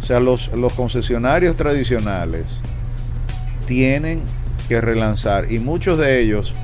[0.00, 2.60] O sea, los, los concesionarios tradicionales
[3.66, 4.22] tienen
[4.68, 6.54] que relanzar y muchos de ellos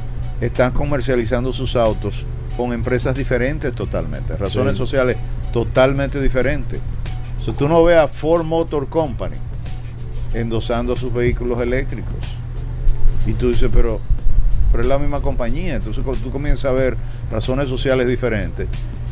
[0.40, 2.24] están comercializando sus autos
[2.56, 4.78] con empresas diferentes totalmente, razones Sí.
[4.78, 5.16] sociales
[5.52, 6.78] totalmente diferentes.
[7.40, 9.36] O sea, tú no ves a Ford Motor Company
[10.34, 12.14] endosando sus vehículos eléctricos.
[13.26, 14.00] Y tú dices, pero,
[14.70, 15.76] pero es la misma compañía.
[15.76, 16.96] Entonces tú comienzas a ver
[17.30, 18.66] razones sociales diferentes.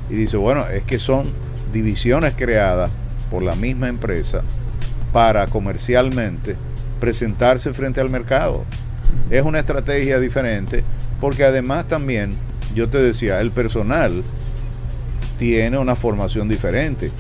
[0.08, 1.26] Y dices, bueno, es que son
[1.72, 2.90] divisiones creadas
[3.30, 4.42] por la misma empresa
[5.12, 6.56] para comercialmente
[6.98, 8.64] presentarse frente al mercado.
[9.30, 10.84] Es una estrategia diferente
[11.20, 12.34] porque además también,
[12.74, 14.22] yo te decía, el personal
[15.38, 17.10] tiene una formación diferente.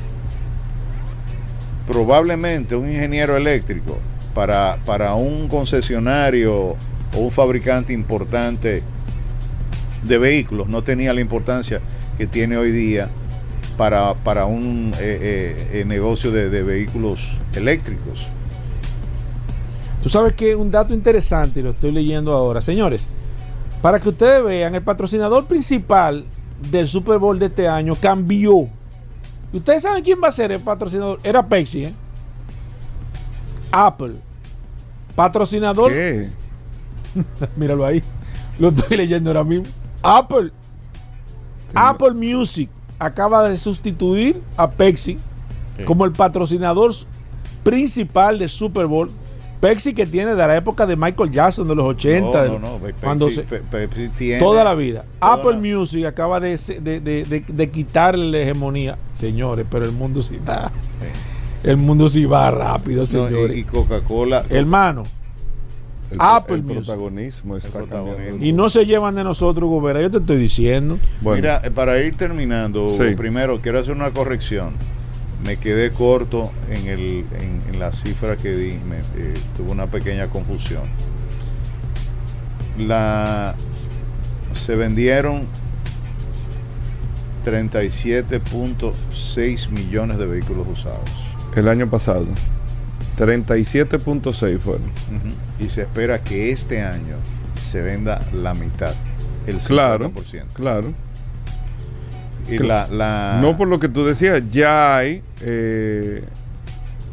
[1.86, 3.98] Probablemente un ingeniero eléctrico
[4.34, 6.76] para, para un concesionario
[7.14, 8.82] o un fabricante importante
[10.02, 11.80] de vehículos no tenía la importancia
[12.16, 13.08] que tiene hoy día
[13.76, 18.28] para, para un eh, eh, eh, negocio de, vehículos eléctricos.
[20.02, 22.60] Tú sabes que un dato interesante, y lo estoy leyendo ahora.
[22.60, 23.08] Señores,
[23.80, 26.24] para que ustedes vean, el patrocinador principal
[26.70, 28.68] del Super Bowl de este año cambió.
[29.52, 31.18] ¿Y ustedes saben quién va a ser el patrocinador?
[31.22, 31.94] Era Pepsi, ¿eh?
[33.72, 34.14] Apple.
[35.14, 35.92] Patrocinador.
[35.92, 36.28] ¿Qué?
[37.56, 38.02] Míralo ahí.
[38.58, 39.66] Lo estoy leyendo ahora mismo.
[40.02, 40.50] Apple.
[41.74, 45.18] Apple Music acaba de sustituir a Pepsi
[45.86, 46.92] como el patrocinador
[47.62, 49.10] principal del Super Bowl
[49.60, 52.46] Pepsi que tiene de la época de Michael Jackson de los 80.
[52.46, 52.76] No, no, no.
[52.78, 55.04] Pepsi, cuando se- Pepsi tiene toda la vida.
[55.20, 58.98] toda Apple la- Music acaba de, de, de- de- de quitarle la hegemonía.
[59.12, 60.72] Señores, pero el mundo sí está.
[61.62, 63.56] El mundo sí va rápido, no, señores.
[63.56, 64.44] y, y Coca-Cola.
[64.48, 65.02] Hermano,
[66.10, 68.42] El, Apple el protagonismo está protagonismo.
[68.44, 70.98] y no se llevan de nosotros, Hugo Vera, Yo te estoy diciendo.
[71.20, 73.14] Bueno, Mira, eh, para ir terminando, Sí.
[73.16, 74.74] primero quiero hacer una corrección.
[75.44, 79.86] Me quedé corto en, el, en, en la cifra que di, me, eh, tuve una
[79.86, 80.84] pequeña confusión.
[82.78, 83.54] La,
[84.54, 85.46] se vendieron
[87.44, 91.10] 37.6 millones de vehículos usados.
[91.56, 92.24] El año pasado,
[93.18, 94.82] 37.6 fueron.
[94.84, 95.64] Ujú.
[95.64, 97.16] Y se espera que este año
[97.62, 98.94] se venda la mitad,
[99.46, 99.64] el 50%.
[99.64, 100.12] Claro,
[100.54, 100.92] claro.
[102.48, 106.24] Y la, la- No por lo que tú decías, ya hay eh,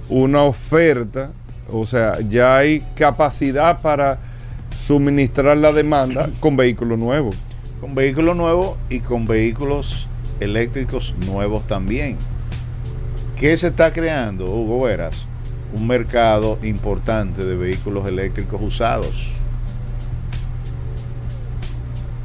[0.10, 1.32] una oferta,
[1.72, 4.20] o sea, ya hay capacidad para
[4.86, 7.36] suministrar la demanda con vehículos nuevos.
[7.82, 10.08] Con vehículos nuevos y con vehículos
[10.40, 12.18] eléctricos nuevos también.
[13.40, 15.28] ¿Qué se está creando, Hugo Veras?
[15.72, 19.28] Un mercado importante de vehículos eléctricos usados.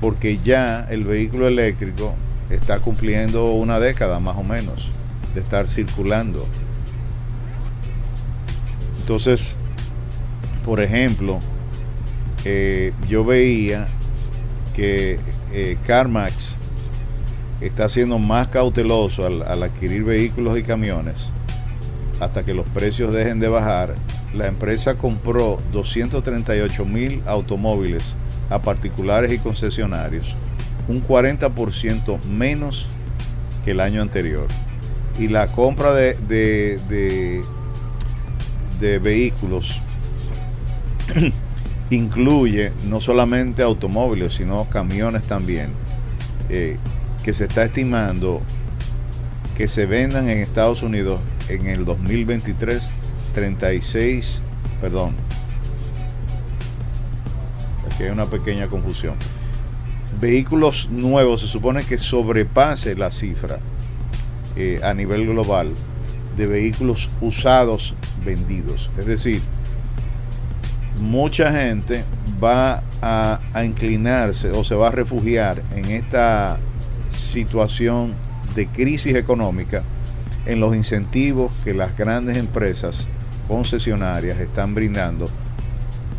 [0.01, 2.15] Porque ya el vehículo eléctrico
[2.49, 4.89] está cumpliendo una década más o menos
[5.35, 6.47] de estar circulando.
[8.99, 9.57] Entonces,
[10.65, 11.41] por ejemplo,
[12.47, 13.87] eh, yo veía
[14.75, 15.21] que
[15.53, 16.57] eh, CarMax
[17.67, 21.31] está siendo más cauteloso al, adquirir vehículos y camiones
[22.21, 23.95] hasta que los precios dejen de bajar.
[24.35, 28.15] La empresa compró 238 mil automóviles
[28.51, 30.35] a particulares y concesionarios,
[30.89, 32.87] un 40% menos
[33.65, 34.47] que el año anterior.
[35.19, 37.43] Y la compra de, de, de-
[38.81, 39.81] de vehículos
[41.91, 45.71] incluye no solamente automóviles, sino camiones también,
[46.49, 46.77] eh,
[47.23, 48.43] que se está estimando
[49.57, 52.93] que se vendan en Estados Unidos en el 2023
[53.35, 54.43] 36,
[54.81, 55.15] perdón,
[57.87, 59.17] aquí hay una pequeña confusión.
[60.21, 63.59] Vehículos nuevos se supone que sobrepase la cifra
[64.57, 65.73] eh, a nivel global
[66.37, 68.91] de vehículos usados vendidos.
[68.99, 69.41] Es decir,
[71.01, 72.05] mucha gente
[72.43, 76.59] va a, a inclinarse o se va a refugiar en esta
[77.15, 78.15] situación
[78.55, 79.83] de crisis económica
[80.47, 83.07] en los incentivos que las grandes empresas
[83.49, 85.29] concesionarias están brindando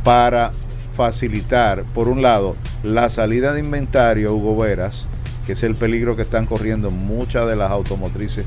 [0.03, 0.51] para
[0.95, 5.07] facilitar, por un lado, la salida de inventario, Hugo Veras,
[5.45, 8.45] que es el peligro que están corriendo muchas de las automotrices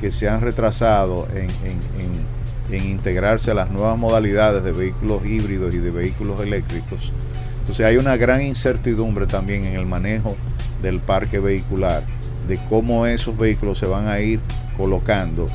[0.00, 2.36] que se han retrasado en, en- en-
[2.68, 7.12] en integrarse a las nuevas modalidades de vehículos híbridos y de vehículos eléctricos.
[7.60, 10.36] Entonces hay una gran incertidumbre también en el manejo
[10.82, 12.02] del parque vehicular,
[12.48, 14.40] de cómo esos vehículos se van a ir
[14.76, 15.46] colocando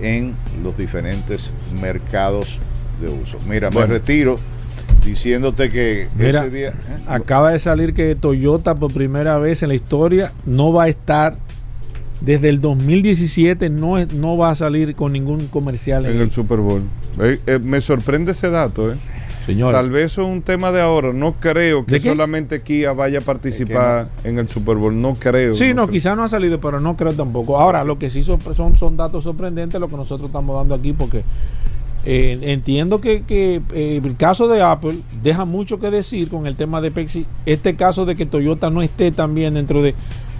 [0.00, 2.58] en los diferentes mercados
[3.00, 3.38] de uso.
[3.48, 3.88] Mira, Bueno.
[3.88, 4.38] me retiro
[5.04, 6.68] diciéndote que Mira, ese día...
[6.68, 6.98] ¿eh?
[7.06, 11.36] Acaba de salir que Toyota por primera vez en la historia no va a estar
[12.20, 16.30] desde el 2017 no, no va a salir con ningún comercial en en el, el
[16.32, 16.82] Super Bowl.
[17.20, 18.96] Eh, eh, me sorprende ese dato, ¿eh?
[19.48, 19.72] Señor.
[19.72, 21.12] Tal vez eso es un tema de ahora.
[21.12, 25.00] No creo que solamente Kia vaya a participar en el Super Bowl.
[25.00, 25.54] No creo.
[25.54, 27.58] Sí, no, quizás no ha salido, pero no creo tampoco.
[27.58, 30.92] Ahora, lo que sí son, son, son datos sorprendentes lo que nosotros estamos dando aquí,
[30.92, 31.22] porque
[32.04, 36.54] eh, entiendo que, que, eh, el caso de Apple deja mucho que decir con el
[36.56, 37.26] tema de Pepsi.
[37.44, 39.94] Este caso de que Toyota no esté también dentro de...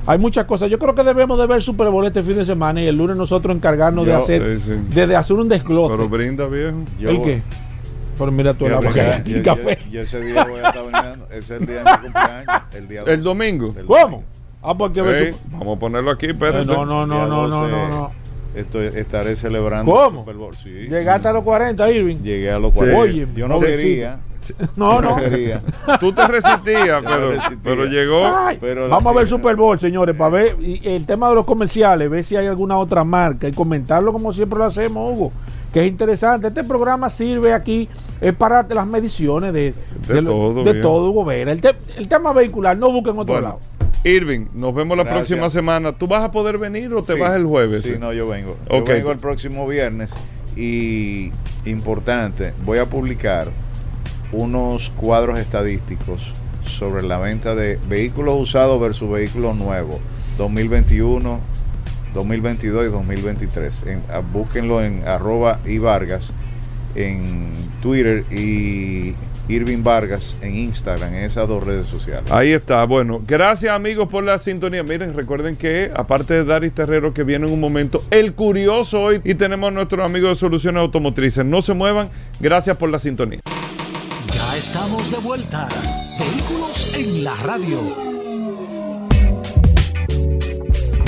[0.07, 0.71] Hay muchas cosas.
[0.71, 3.15] Yo creo que debemos de ver Super Bowl este fin de semana y el lunes
[3.17, 4.95] nosotros encargarnos de hacer sí, sí.
[4.95, 5.95] de, de hacer un desglose.
[5.95, 6.77] Pero brinda, viejo.
[6.99, 7.43] Yo ¿El voy- qué?
[8.19, 9.43] Pero mira tú el que hay
[9.91, 11.27] yo- ese día voy a estar bañando.
[11.31, 12.63] Ese es el día de mi cumpleaños.
[12.75, 13.23] El, día El 12.
[13.23, 13.75] domingo.
[13.79, 14.01] El ¿Cómo?
[14.03, 14.23] domingo.
[14.63, 16.27] Ah, porque Super- vamos a ponerlo aquí.
[16.27, 18.13] Eh, no, no, El no, no, no, 12 no, no.
[18.55, 20.21] Estoy, estaré celebrando ¿Cómo?
[20.21, 20.57] el Super Bowl.
[20.57, 20.71] Sí.
[20.71, 22.17] Llegaste a los 40, Irving.
[22.17, 22.79] Llegué a los Sí.
[22.81, 23.01] 40.
[23.01, 24.19] Oye, yo no quería.
[24.77, 25.17] No, no.
[26.01, 27.59] Tú te resistías, pero, resistía.
[27.63, 28.27] pero llegó.
[28.35, 31.35] Ay, Pero vamos la a ver Super Bowl, señores, para ver y el tema de
[31.35, 35.33] los comerciales, ver si hay alguna otra marca y comentarlo como siempre lo hacemos, Hugo,
[35.73, 36.49] que es interesante.
[36.49, 37.89] Este programa sirve aquí
[38.39, 39.75] para las mediciones de,
[40.09, 41.53] De todo, de todo, Hugo Vera.
[41.53, 43.61] El, te- el tema vehicular, no busquen otro Bueno, lado.
[44.05, 45.27] Irving, nos vemos la Gracias.
[45.29, 45.93] próxima semana.
[45.93, 47.21] ¿Tú vas a poder venir o te Sí.
[47.21, 47.83] vas el jueves?
[47.83, 48.57] Sí, no, yo vengo.
[48.71, 50.15] Yo vengo el próximo viernes
[50.57, 51.31] y
[51.65, 53.49] importante, voy a publicar
[54.33, 56.33] unos cuadros estadísticos
[56.65, 59.97] sobre la venta de vehículos usados versus vehículos nuevos
[60.37, 61.41] 2021,
[62.19, 63.85] 2022 y 2023.
[63.87, 66.33] En- a- búsquenlo en arroba y Vargas.
[66.95, 67.51] en
[67.81, 69.15] Twitter y
[69.47, 72.33] Irving Vargas en Instagram, en esas dos redes sociales.
[72.33, 72.83] Ahí está.
[72.85, 74.83] Bueno, gracias amigos por la sintonía.
[74.83, 79.21] Miren, recuerden que aparte de Daris Terrero que viene en un momento, el curioso hoy
[79.23, 81.45] y tenemos a nuestros amigos de Soluciones Automotrices.
[81.45, 82.09] No se muevan.
[82.41, 83.41] Gracias por la sintonía.
[84.33, 85.69] Ya estamos de vuelta.
[86.19, 88.18] Vehículos en la radio.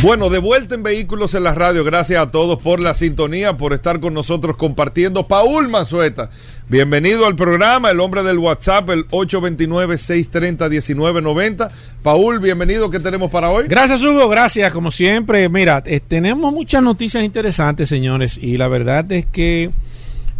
[0.03, 1.85] Bueno, de vuelta en Vehículos en la Radio.
[1.85, 5.29] Gracias a todos por la sintonía, por estar con nosotros compartiendo.
[5.29, 6.31] Paul Manzueta,
[6.71, 11.69] bienvenido al programa, el hombre del WhatsApp, el 829-630-1990.
[12.03, 13.67] Paul, bienvenido, ¿qué tenemos para hoy?
[13.69, 15.47] Gracias, Hugo, gracias, como siempre.
[15.51, 19.71] Mira, eh, tenemos muchas noticias interesantes, señores, y la verdad es que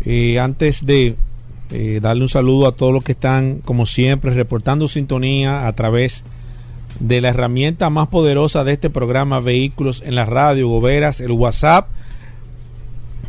[0.07, 1.17] eh, antes de
[1.71, 6.25] eh, darle un saludo a todos los que están, como siempre, reportando sintonía a través
[6.25, 6.40] de
[7.01, 11.89] de la herramienta más poderosa de este programa Vehículos en la Radio, Goberas, el WhatsApp,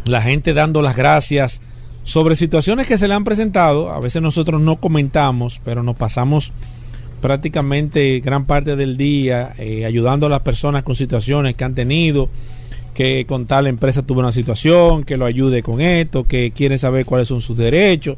[0.03, 1.61] la gente dando las gracias
[2.03, 3.91] sobre situaciones que se le han presentado.
[3.91, 6.51] A veces nosotros no comentamos, pero nos pasamos
[7.21, 12.29] prácticamente gran parte del día eh, ayudando a las personas con situaciones que han tenido,
[12.93, 17.05] que con tal empresa tuvo una situación, que lo ayude con esto, que quiere saber
[17.05, 18.17] cuáles son sus derechos.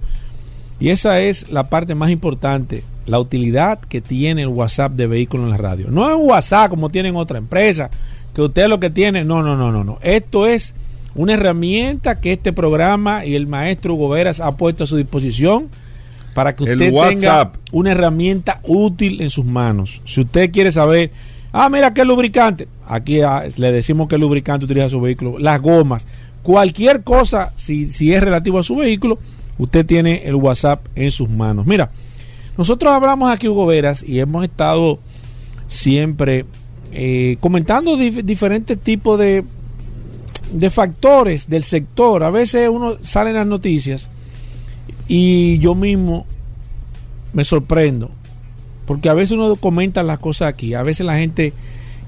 [0.80, 5.46] Y esa es la parte más importante la utilidad que tiene el WhatsApp de vehículos
[5.46, 5.88] en la radio.
[5.90, 7.90] No es un WhatsApp como tienen otra empresa,
[8.34, 10.00] que usted lo que tiene, no, no, no, no, no.
[10.02, 10.74] Esto es
[11.16, 15.70] una herramienta que este programa y el maestro Goberas ha puesto a su disposición
[16.34, 20.02] para que usted tenga una herramienta útil en sus manos.
[20.06, 21.12] Si usted quiere saber,
[21.52, 26.08] ah, mira qué lubricante, aquí ah, le decimos que lubricante utiliza su vehículo, las gomas,
[26.42, 29.20] cualquier cosa, si, si es relativo a su vehículo,
[29.60, 31.68] usted tiene el WhatsApp en sus manos.
[31.68, 31.92] Mira,
[32.58, 35.00] nosotros hablamos aquí, Hugo Veras, y hemos estado
[35.68, 36.46] siempre
[36.92, 39.44] eh, comentando diferentes tipos de,
[40.52, 42.24] de factores del sector.
[42.24, 44.10] A veces uno sale en las noticias
[45.08, 46.26] y yo mismo
[47.34, 48.12] me sorprendo,
[48.86, 51.54] porque a veces uno comenta las cosas aquí, a veces la gente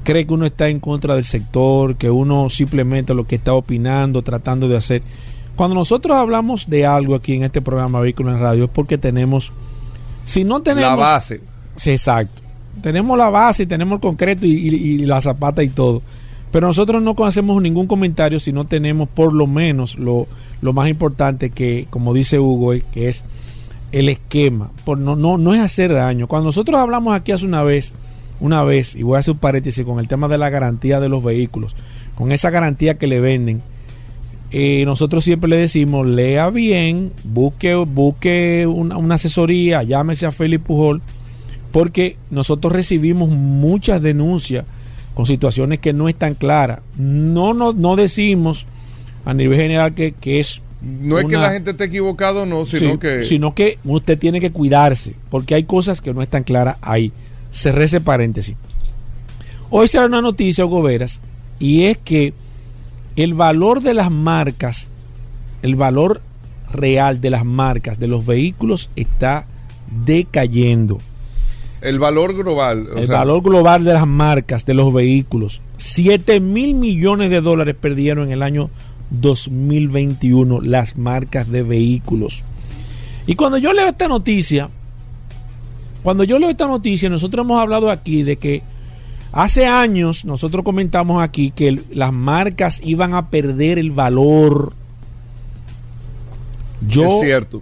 [0.03, 4.21] cree que uno está en contra del sector, que uno simplemente lo que está opinando,
[4.21, 5.01] tratando de hacer.
[5.55, 9.51] Cuando nosotros hablamos de algo aquí en este programa Vehículo en Radio es porque tenemos
[10.25, 10.89] si no tenemos.
[10.89, 11.39] La base.
[11.77, 12.41] Sí, exacto.
[12.81, 16.01] Tenemos la base, y tenemos el concreto y, la zapata y todo.
[16.51, 20.27] Pero nosotros no hacemos ningún comentario si no tenemos por lo menos lo,
[20.61, 23.23] más importante que, como dice Hugo, que es
[23.91, 24.71] el esquema.
[24.83, 26.27] Por no, no, no es hacer daño.
[26.27, 27.93] Cuando nosotros hablamos aquí hace una vez,
[28.39, 31.09] una vez, y voy a hacer un paréntesis con el tema de la garantía de
[31.09, 31.75] los vehículos,
[32.15, 33.61] con esa garantía que le venden
[34.51, 41.01] eh, nosotros siempre le decimos, lea bien, busque, busque una, asesoría, llámese a Félix Pujol,
[41.71, 44.65] porque nosotros recibimos muchas denuncias
[45.13, 46.79] con situaciones que no están claras.
[46.97, 48.65] No, no, no decimos
[49.25, 50.61] a nivel general que, es...
[50.81, 53.23] No es que la gente esté equivocado, no, sino que...
[53.23, 57.11] Sino que usted tiene que cuidarse, porque hay cosas que no están claras ahí.
[57.51, 58.55] Cerré ese paréntesis.
[59.69, 61.21] Hoy será una noticia, Goberas,
[61.59, 62.33] y es que
[63.15, 64.89] el valor de las marcas,
[65.61, 66.21] el valor
[66.71, 69.47] real de las marcas de los vehículos está
[70.05, 70.99] decayendo.
[71.81, 72.87] El valor global.
[72.95, 75.61] el valor global de las marcas de los vehículos.
[75.77, 78.69] 7 mil millones de dólares perdieron en el año
[79.11, 82.43] 2021 las marcas de vehículos.
[83.27, 84.69] Y cuando yo leo esta noticia,
[86.03, 88.63] cuando yo leo esta noticia, nosotros hemos hablado aquí de que
[89.35, 94.71] Hace años nosotros comentamos aquí que las marcas iban a perder el valor.
[96.87, 97.61] Yo es cierto.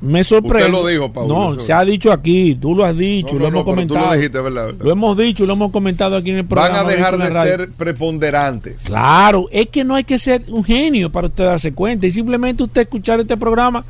[0.00, 0.64] Me sorprende.
[0.64, 1.54] Usted lo dijo, Paulo.
[1.54, 4.04] No, se ha dicho aquí, tú lo has dicho, lo hemos comentado.
[4.04, 6.78] Lo, dijiste, ¿verdad, lo hemos dicho, lo hemos comentado aquí en el programa.
[6.78, 8.82] Van a dejar de ser preponderantes.
[8.82, 12.04] Claro, es que no hay que ser un genio para usted darse cuenta.
[12.04, 13.84] Y simplemente usted escuchar este programa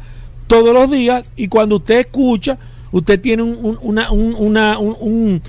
[0.49, 2.59] todos los días y cuando usted escucha,
[2.91, 5.41] usted tiene un, una, un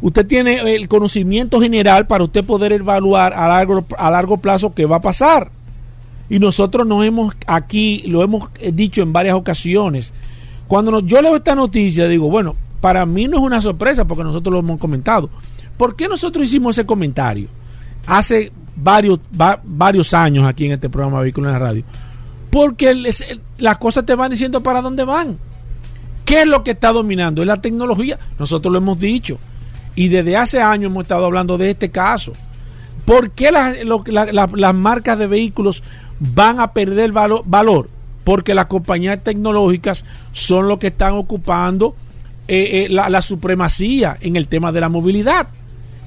[0.00, 4.86] usted tiene el conocimiento general para usted poder evaluar a largo, a largo plazo qué
[4.86, 5.50] va a pasar.
[6.30, 10.12] Y nosotros nos hemos aquí, lo hemos dicho en varias ocasiones.
[10.66, 14.52] Cuando yo leo esta noticia, digo, bueno, para mí no es una sorpresa porque nosotros
[14.52, 15.30] lo hemos comentado.
[15.76, 17.48] ¿Por qué nosotros hicimos ese comentario?
[18.06, 19.20] Hace varios,
[19.64, 21.84] varios años aquí en este programa Vehículos en la Radio.
[22.50, 22.94] Porque
[23.58, 25.38] las cosas te van diciendo para dónde van.
[26.24, 27.42] ¿Qué es lo que está dominando?
[27.42, 28.18] Es la tecnología.
[28.38, 29.38] Nosotros lo hemos dicho.
[29.98, 32.32] Y desde hace años hemos estado hablando de este caso.
[33.04, 35.82] ¿Por qué las, marcas de vehículos
[36.20, 37.90] van a perder valor?
[38.22, 41.96] Porque las compañías tecnológicas son los que están ocupando
[42.46, 45.48] eh, eh, la, supremacía en el tema de la movilidad.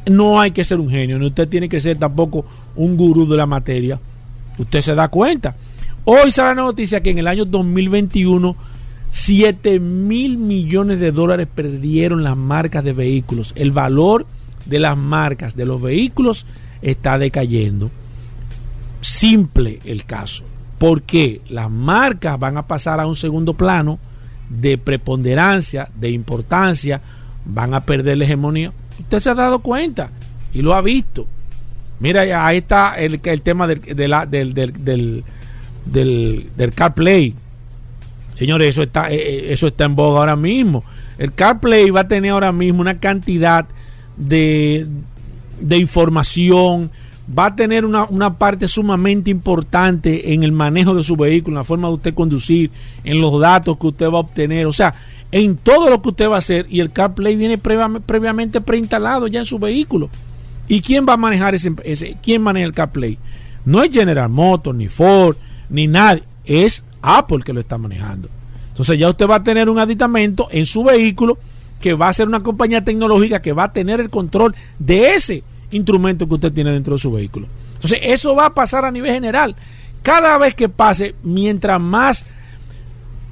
[0.05, 2.45] No hay que ser un genio, ni usted tiene que ser tampoco
[2.77, 3.99] un gurú de la materia.
[4.57, 5.53] Usted se da cuenta.
[6.05, 8.55] Hoy sale la noticia que en el año 2021
[9.11, 13.51] 7 mil millones de dólares perdieron las marcas de vehículos.
[13.55, 14.25] El valor
[14.65, 16.45] de las marcas de los vehículos
[16.81, 17.91] está decayendo.
[19.01, 20.45] Simple el caso.
[20.79, 23.99] Porque las marcas van a pasar a un segundo plano
[24.49, 27.01] de preponderancia, de importancia,
[27.45, 28.71] van a perder la hegemonía.
[28.97, 30.09] Usted se ha dado cuenta
[30.53, 31.27] y lo ha visto.
[31.99, 35.23] Mira, ahí está el, el tema del, del, del,
[35.85, 37.35] del, del CarPlay.
[38.35, 40.83] Señores, eso está, eh, eh, eso está en boga ahora mismo.
[41.17, 43.67] El CarPlay va a tener ahora mismo una cantidad
[44.17, 44.87] de,
[45.59, 46.91] de información,
[47.37, 51.59] va a tener una, una, parte sumamente importante en el manejo de su vehículo, en
[51.59, 52.71] la forma de usted conducir,
[53.03, 54.93] en los datos que usted va a obtener, o sea,
[55.31, 59.39] en todo lo que usted va a hacer y el CarPlay viene previamente preinstalado ya
[59.39, 60.09] en su vehículo.
[60.67, 63.17] ¿Y quién va a manejar ese, ese quién maneja el CarPlay?
[63.65, 65.37] No es General Motors, ni Ford,
[65.69, 68.29] ni nadie, es Apple que lo está manejando.
[68.69, 71.37] Entonces ya usted va a tener un aditamento en su vehículo
[71.79, 75.43] que va a ser una compañía tecnológica que va a tener el control de ese
[75.71, 77.47] instrumento que usted tiene dentro de su vehículo.
[77.75, 79.55] Entonces eso va a pasar a nivel general.
[80.03, 82.25] Cada vez que pase, mientras más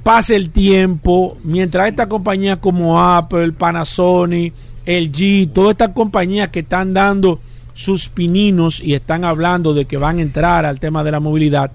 [0.02, 4.54] pase el tiempo, mientras esta compañía como Apple, Panasonic,
[4.86, 7.40] LG, todas estas compañías que están dando
[7.74, 11.70] sus pininos y están hablando de que van a entrar al tema de la movilidad,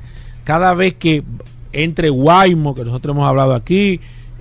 [0.45, 1.23] cada vez que
[1.73, 3.99] entre Waymo, que nosotros hemos hablado aquí,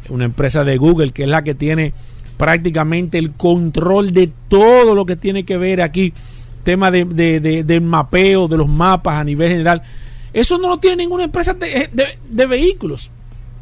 [0.08, 1.92] una empresa de Google que es la que tiene
[2.36, 6.12] prácticamente el control de todo lo que tiene que ver aquí,
[6.62, 9.82] tema de, del mapeo, de los mapas a nivel general.
[10.32, 11.90] Eso no lo tiene ninguna empresa de,
[12.28, 13.10] de vehículos.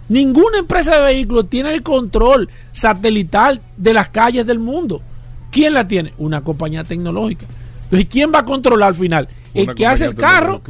[0.08, 5.00] Ninguna empresa de vehículos tiene el control satelital de las calles del mundo.
[5.50, 6.12] ¿Quién la tiene?
[6.18, 7.46] Una compañía tecnológica.
[7.84, 9.28] Entonces, ¿quién va a controlar al final?
[9.54, 10.62] El que hace el carro,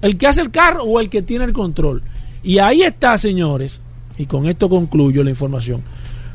[0.00, 2.02] el que hace el carro o el que tiene el control.
[2.42, 3.80] Y ahí está, señores,
[4.18, 5.82] y con esto concluyo la información.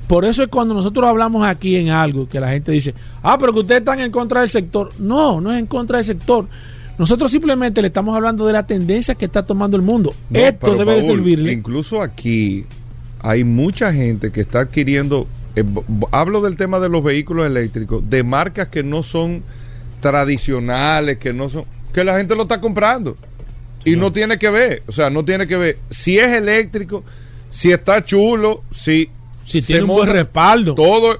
[0.08, 3.52] Por eso es cuando nosotros hablamos aquí en algo que la gente dice, ah, pero
[3.52, 4.92] que ustedes están en contra del sector.
[5.00, 6.48] No, no es en contra del sector.
[6.98, 10.14] Nosotros simplemente le estamos hablando de la tendencia que está tomando el mundo.
[10.32, 11.52] esto debe de servirle.
[11.52, 12.66] Incluso aquí
[13.20, 15.64] hay mucha gente que está adquiriendo, eh,
[16.12, 19.44] hablo del tema de los vehículos eléctricos, de marcas que no son
[20.00, 21.66] tradicionales, que no son,
[21.98, 23.18] que la gente lo está comprando.
[23.84, 27.04] Y no tiene que ver, o sea, no tiene que ver si es eléctrico,
[27.50, 29.10] si está chulo, si,
[29.46, 30.76] si tiene un buen respaldo.
[30.76, 31.20] Todo.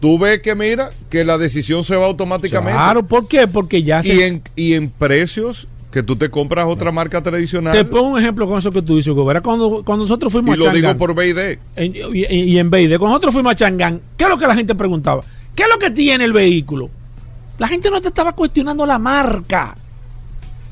[0.00, 2.74] Tú ves que mira, que la decisión se va automáticamente.
[2.74, 3.48] Claro, ¿por qué?
[3.48, 4.14] Porque ya se...
[4.14, 7.72] Y en, y en precios que tú te compras otra marca tradicional.
[7.72, 10.62] Te pongo un ejemplo con eso que tú dices, Cuando, cuando nosotros fuimos y a
[10.62, 11.58] Y lo digo por BID.
[11.78, 12.98] y, en BID.
[12.98, 15.24] Cuando nosotros fuimos a Changán, ¿qué es lo que la gente preguntaba?
[15.54, 16.90] ¿Qué es lo que tiene el vehículo?
[17.58, 19.76] La gente no te estaba cuestionando la marca.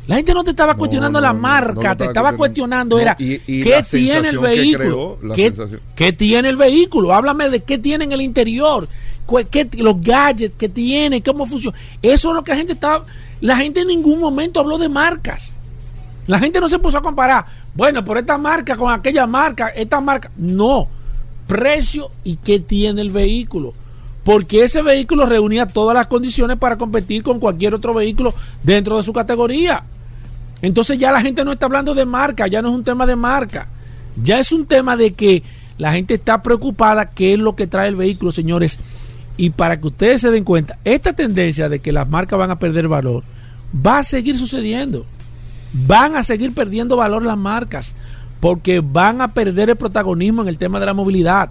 [0.08, 2.98] La gente no te estaba cuestionando la marca, te estaba cuestionando.
[2.98, 5.18] era qué tiene el vehículo,
[5.94, 8.88] ¿Qué, tiene el vehículo, háblame de qué tiene en el interior,
[9.50, 11.78] qué, los gadgets que tiene, cómo funciona.
[12.02, 13.04] Eso es lo que la gente estaba,
[13.40, 15.54] la gente en ningún momento habló de marcas.
[16.26, 20.00] La gente no se puso a comparar, bueno, por esta marca con aquella marca, esta
[20.00, 20.88] marca, no,
[21.46, 23.74] precio y qué tiene el vehículo
[24.24, 29.02] porque ese vehículo reunía todas las condiciones para competir con cualquier otro vehículo dentro de
[29.02, 29.82] su categoría.
[30.60, 33.16] Entonces ya la gente no está hablando de marca, ya no es un tema de
[33.16, 33.68] marca,
[34.22, 35.42] ya es un tema de que
[35.78, 38.78] la gente está preocupada qué es lo que trae el vehículo, señores.
[39.36, 42.58] Y para que ustedes se den cuenta, esta tendencia de que las marcas van a
[42.58, 43.24] perder valor
[43.74, 45.04] va a seguir sucediendo.
[45.72, 47.96] Van a seguir perdiendo valor las marcas
[48.42, 51.50] porque van a perder el protagonismo en el tema de la movilidad.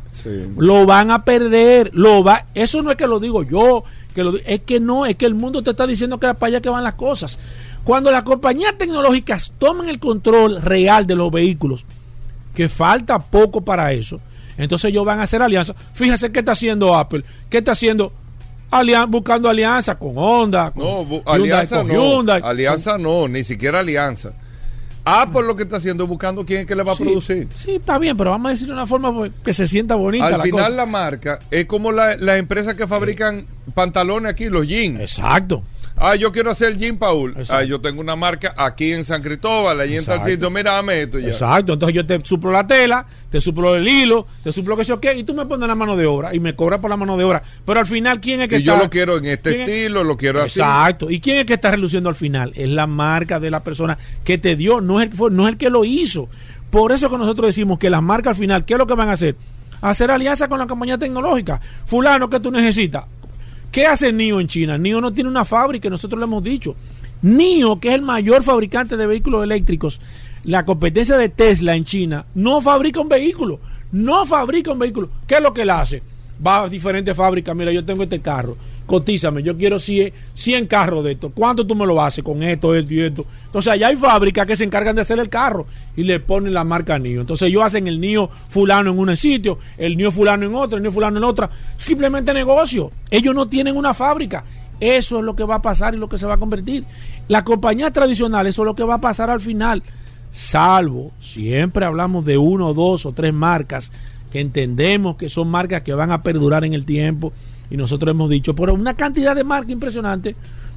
[0.58, 4.36] Lo van a perder, lo va, eso no es que lo digo yo, que lo,
[4.36, 6.68] es que no, es que el mundo te está diciendo que era para allá que
[6.68, 7.40] van las cosas.
[7.86, 11.86] Cuando las compañías tecnológicas toman el control real de los vehículos,
[12.54, 14.20] que falta poco para eso,
[14.58, 15.78] entonces ellos van a hacer alianzas.
[15.94, 18.12] Fíjense qué está haciendo Apple, qué está haciendo
[19.08, 24.34] buscando alianza con Honda, con no, alianza no, Alianza no, ni siquiera alianza.
[25.04, 27.48] Ah, por lo que está haciendo, buscando quién es que le va a producir.
[27.56, 30.28] Sí, está bien, pero vamos a decir de una forma pues, que se sienta bonita.
[30.28, 35.00] Al final, la marca es como las la empresas que fabrican pantalones aquí, los jeans.
[35.00, 35.64] Exacto.
[36.04, 37.36] Ah, yo quiero hacer Jim Paul.
[37.50, 40.50] Ah, yo tengo una marca aquí en San Cristóbal, allí en tal sitio.
[40.50, 41.28] Mira, dame esto ya.
[41.28, 41.74] Exacto.
[41.74, 45.14] Entonces yo te suplo la tela, te suplo el hilo, te suplo que sé qué,
[45.14, 47.24] y tú me pones la mano de obra y me cobras por la mano de
[47.24, 47.44] obra.
[47.64, 50.42] Pero al final, ¿quién es que y yo lo quiero en este estilo, lo quiero
[50.42, 50.60] así.
[50.60, 51.12] Exacto.
[51.12, 52.52] ¿Y quién es que está reluciendo al final?
[52.56, 55.58] Es la marca de la persona que te dio, no es el, no es el
[55.58, 56.30] que lo hizo.
[56.72, 59.10] Por eso que nosotros decimos que las marcas al final, ¿qué es lo que van
[59.10, 59.36] a hacer?
[59.82, 61.62] Hacer alianza con la compañía tecnológica.
[61.86, 63.04] Fulano, que tú necesitas?
[63.72, 64.78] ¿Qué hace NIO en China?
[64.78, 66.76] NIO no tiene una fábrica, nosotros lo hemos dicho.
[67.22, 70.00] NIO, que es el mayor fabricante de vehículos eléctricos
[70.44, 73.60] la competencia de Tesla en China no fabrica un vehículo.
[73.92, 75.10] No fabrica un vehículo.
[75.28, 76.02] ¿Qué es lo que él hace?
[76.46, 77.56] Va a diferentes fábricas.
[77.56, 78.58] Mira, yo tengo este carro.
[78.92, 81.32] Cotízame, yo quiero 100, 100 carros de esto.
[81.34, 83.26] ¿Cuánto tú me lo haces con esto, esto y esto?
[83.46, 85.66] Entonces, allá hay fábricas que se encargan de hacer el carro
[85.96, 87.22] y le ponen la marca NIO.
[87.22, 90.84] Entonces, ellos hacen el NIO fulano en un sitio, el NIO fulano en otro, el
[90.84, 91.50] NIO fulano en otra.
[91.78, 92.92] Simplemente negocio.
[93.10, 94.44] Ellos no tienen una fábrica.
[94.82, 96.84] Eso es lo que va a pasar y lo que se va a convertir.
[97.30, 99.84] Las compañías tradicionales, eso es lo que va a pasar al final.
[100.32, 103.90] Salvo, siempre hablamos de uno, dos o tres marcas
[104.34, 107.32] que entendemos que son marcas que van a perdurar en el tiempo
[107.72, 110.36] y nosotros hemos dicho, pero una cantidad de marcas impresionante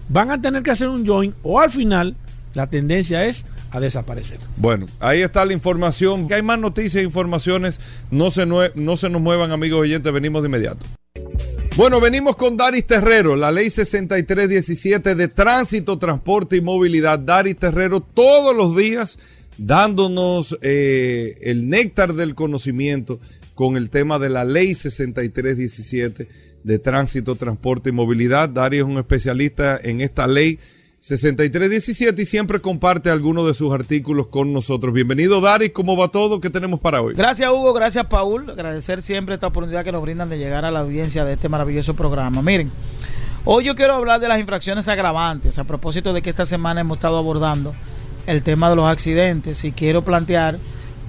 [0.09, 2.17] van a tener que hacer un join o al final
[2.55, 4.39] la tendencia es a desaparecer.
[4.57, 6.29] Bueno, ahí está la información.
[6.29, 7.81] Que hay más noticias e informaciones.
[8.13, 10.13] No se, no se nos muevan, amigos oyentes.
[10.13, 10.87] Venimos de inmediato.
[11.77, 17.19] Bueno, venimos con Daris Terrero, la ley 6317 de tránsito, transporte y movilidad.
[17.19, 19.19] Daris Terrero todos los días
[19.59, 23.19] dándonos eh, el néctar del conocimiento
[23.57, 26.29] con el tema de la ley 6317
[26.65, 28.49] de tránsito, transporte y movilidad.
[28.49, 30.59] Daris es un especialista en esta ley
[30.99, 34.95] 6317 y siempre comparte algunos de sus artículos con nosotros.
[34.95, 35.69] Bienvenido, Dari.
[35.69, 36.41] ¿Cómo va todo?
[36.41, 37.12] ¿Qué tenemos para hoy?
[37.15, 37.75] Gracias, Hugo.
[37.75, 38.49] Gracias, Paul.
[38.49, 41.95] Agradecer siempre esta oportunidad que nos brindan de llegar a la audiencia de este maravilloso
[41.95, 42.41] programa.
[42.41, 42.71] Miren,
[43.45, 46.97] hoy yo quiero hablar de las infracciones agravantes a propósito de que esta semana hemos
[46.97, 47.75] estado abordando
[48.27, 50.59] el tema de los accidentes y quiero plantear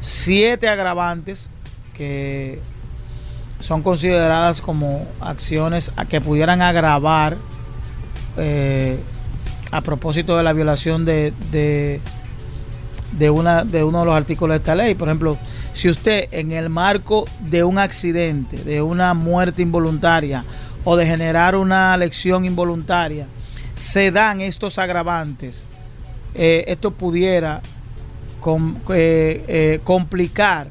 [0.01, 1.49] siete agravantes
[1.93, 2.60] que
[3.66, 7.36] son consideradas como acciones a que pudieran agravar
[8.38, 8.99] eh,
[9.72, 14.76] a propósito de la violación de, de, una, de uno de los artículos de esta
[14.76, 14.93] ley.
[14.93, 15.39] Por ejemplo,
[15.74, 20.45] si usted en el marco de un accidente, de una muerte involuntaria
[20.84, 23.26] o de generar una lesión involuntaria,
[23.74, 25.66] se dan estos agravantes,
[26.36, 27.63] eh, esto pudiera
[28.93, 30.68] eh, complicar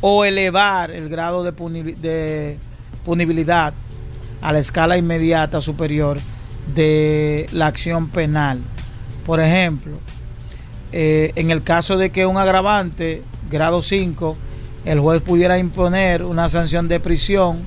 [0.00, 2.58] o elevar el grado de,
[3.04, 3.74] punibilidad
[4.40, 6.18] a la escala inmediata superior
[6.74, 8.60] de la acción penal.
[9.26, 9.98] Por ejemplo,
[10.92, 14.36] eh, en el caso de que un agravante, grado 5,
[14.84, 17.58] el juez pudiera imponer una sanción de prisión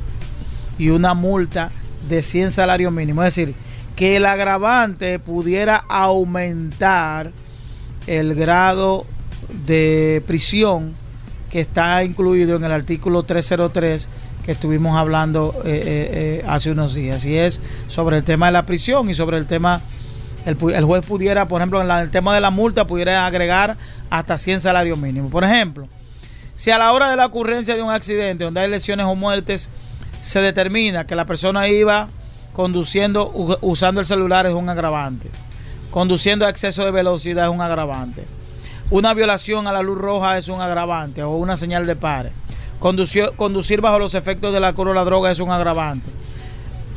[0.77, 1.71] y una multa
[2.07, 3.25] de 100 salarios mínimos.
[3.25, 3.55] Es decir,
[3.95, 7.31] que el agravante pudiera aumentar
[8.07, 9.05] el grado
[9.67, 10.95] de prisión
[11.51, 14.07] que está incluido en el artículo 303
[14.45, 18.53] que estuvimos hablando eh, eh, eh, hace unos días y es sobre el tema de
[18.53, 19.81] la prisión y sobre el tema
[20.45, 23.75] el, juez pudiera por ejemplo en el tema de la multa pudiera agregar
[24.09, 25.29] hasta 100 salarios mínimos.
[25.29, 25.87] Por ejemplo
[26.55, 29.69] si a la hora de la ocurrencia de un accidente donde hay lesiones o muertes
[30.21, 32.07] se determina que la persona iba
[32.53, 33.29] conduciendo
[33.59, 35.29] usando el celular es un agravante.
[35.91, 38.25] Conduciendo a exceso de velocidad es un agravante
[38.91, 42.31] una violación a la luz roja es un agravante o una señal de pare
[42.81, 46.09] conducir bajo los efectos del alcohol o la droga es un agravante.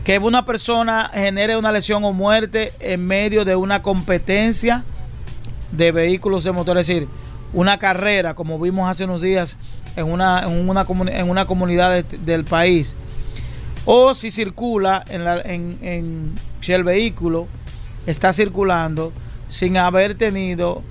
[0.02, 4.84] Que una persona genere una lesión o muerte en medio de una competencia
[5.72, 7.08] de vehículos de motor, es decir,
[7.52, 9.56] una carrera, como vimos hace unos días
[9.96, 12.96] en una, en una, en una comunidad del país,
[13.84, 17.46] o si circula en, la, en, en, si el vehículo
[18.06, 19.12] está circulando
[19.48, 20.82] sin haber tenido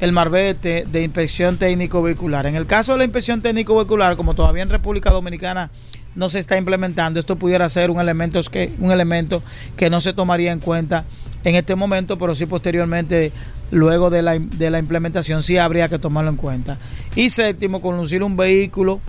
[0.00, 2.46] el marbete de inspección técnico vehicular.
[2.46, 5.70] En el caso de la inspección técnico vehicular, como todavía en República Dominicana
[6.14, 9.42] no se está implementando, esto pudiera ser un elemento que, un elemento
[9.76, 11.04] que no se tomaría en cuenta
[11.44, 13.32] en este momento, pero sí posteriormente,
[13.70, 16.78] luego de la, de la implementación, sí habría que tomarlo en cuenta.
[17.14, 19.00] Y séptimo, conducir un vehículo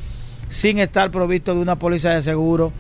[0.48, 2.72] sin estar provisto de una póliza de seguro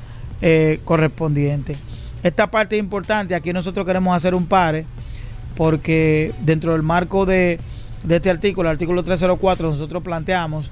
[0.41, 1.76] eh, correspondiente.
[2.24, 4.86] Esta parte es importante, aquí nosotros queremos hacer un pare,
[5.55, 7.60] porque dentro del marco de
[8.05, 10.71] de este artículo, el artículo 304, nosotros planteamos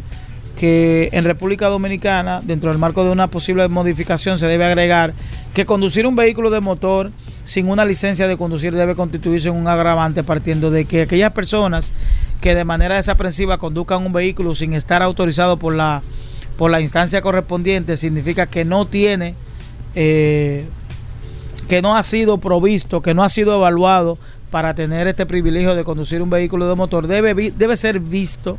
[0.58, 5.14] que en República Dominicana, dentro del marco de una posible modificación, se debe agregar
[5.54, 7.12] que conducir un vehículo de motor
[7.44, 11.92] sin una licencia de conducir debe constituirse en un agravante partiendo de que aquellas personas
[12.42, 16.02] que de manera desaprensiva conduzcan un vehículo sin estar autorizado por la,
[16.58, 19.36] por la instancia correspondiente significa que no tiene,
[19.96, 20.66] eh,
[21.68, 24.18] que no ha sido provisto, que no ha sido evaluado
[24.52, 28.58] para tener este privilegio de conducir un vehículo de motor debe, debe ser visto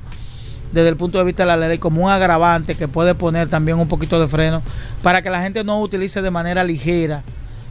[0.73, 3.79] desde el punto de vista de la ley como un agravante que puede poner también
[3.79, 4.63] un poquito de freno
[5.03, 7.23] para que la gente no utilice de manera ligera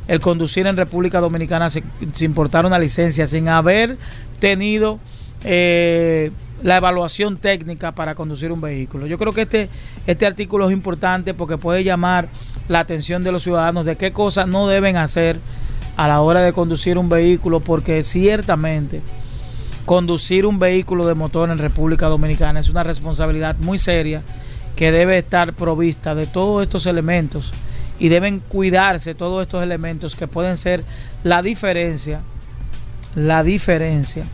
[0.08, 3.98] el conducir en República Dominicana sin, sin portar una licencia, sin haber
[4.40, 5.00] tenido
[5.44, 6.32] eh,
[6.64, 9.06] la evaluación técnica para conducir un vehículo.
[9.06, 9.70] Yo creo que este,
[10.08, 12.30] este artículo es importante porque puede llamar
[12.68, 15.40] la atención de los ciudadanos de qué cosas no deben hacer
[15.98, 19.02] a la hora de conducir un vehículo porque ciertamente
[19.86, 24.22] conducir un vehículo de motor en República Dominicana es una responsabilidad muy seria
[24.76, 27.52] que debe estar provista de todos estos elementos
[28.00, 30.84] y deben cuidarse todos estos elementos que pueden ser
[31.24, 32.22] la diferencia,
[33.16, 34.26] la diferencia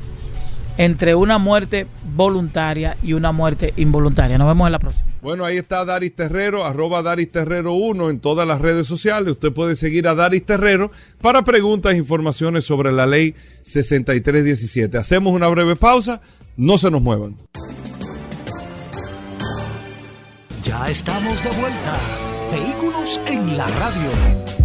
[0.78, 4.38] entre una muerte voluntaria y una muerte involuntaria.
[4.38, 5.06] Nos vemos en la próxima.
[5.22, 9.32] Bueno, ahí está Daris Terrero, arroba Daris Terrero 1 en todas las redes sociales.
[9.32, 14.98] Usted puede seguir a Daris Terrero para preguntas e informaciones sobre la ley 6317.
[14.98, 16.20] Hacemos una breve pausa,
[16.58, 17.38] no se nos muevan.
[20.64, 21.98] Ya estamos de vuelta.
[22.52, 24.63] Vehículos en la radio.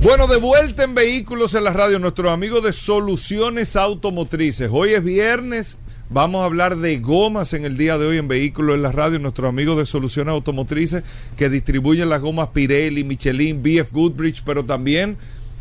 [0.00, 4.70] Bueno, de vuelta en Vehículos en la radio, nuestros amigos de Soluciones Automotrices.
[4.72, 5.76] Hoy es viernes,
[6.08, 9.18] vamos a hablar de gomas en el día de hoy en Vehículos en la radio,
[9.18, 11.02] nuestros amigos de Soluciones Automotrices
[11.36, 15.16] que distribuyen las gomas Pirelli, Michelin, BF Goodrich, pero también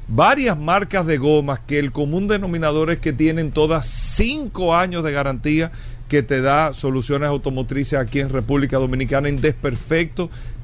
[0.08, 5.14] varias marcas de gomas que el común denominador es que tienen todas cinco años de
[5.14, 5.72] garantía
[6.08, 10.30] que te da soluciones automotrices aquí en República Dominicana en desperfecto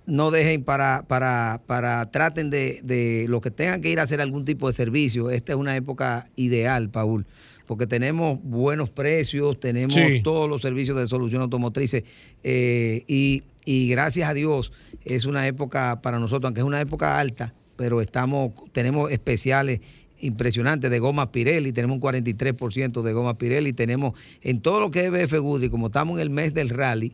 [0.07, 4.21] no dejen para, para, para traten de, de los que tengan que ir a hacer
[4.21, 5.29] algún tipo de servicio.
[5.29, 7.25] Esta es una época ideal, Paul,
[7.65, 10.21] porque tenemos buenos precios, tenemos Sí.
[10.23, 12.03] todos los servicios de solución automotrices
[12.43, 14.71] eh, y, y gracias a Dios
[15.03, 19.81] es una época para nosotros, aunque es una época alta, pero estamos, tenemos especiales
[20.19, 25.05] impresionantes de goma Pirelli, tenemos un 43% de goma Pirelli, tenemos en todo lo que
[25.05, 27.13] es BF Goodrich, como estamos en el mes del rally,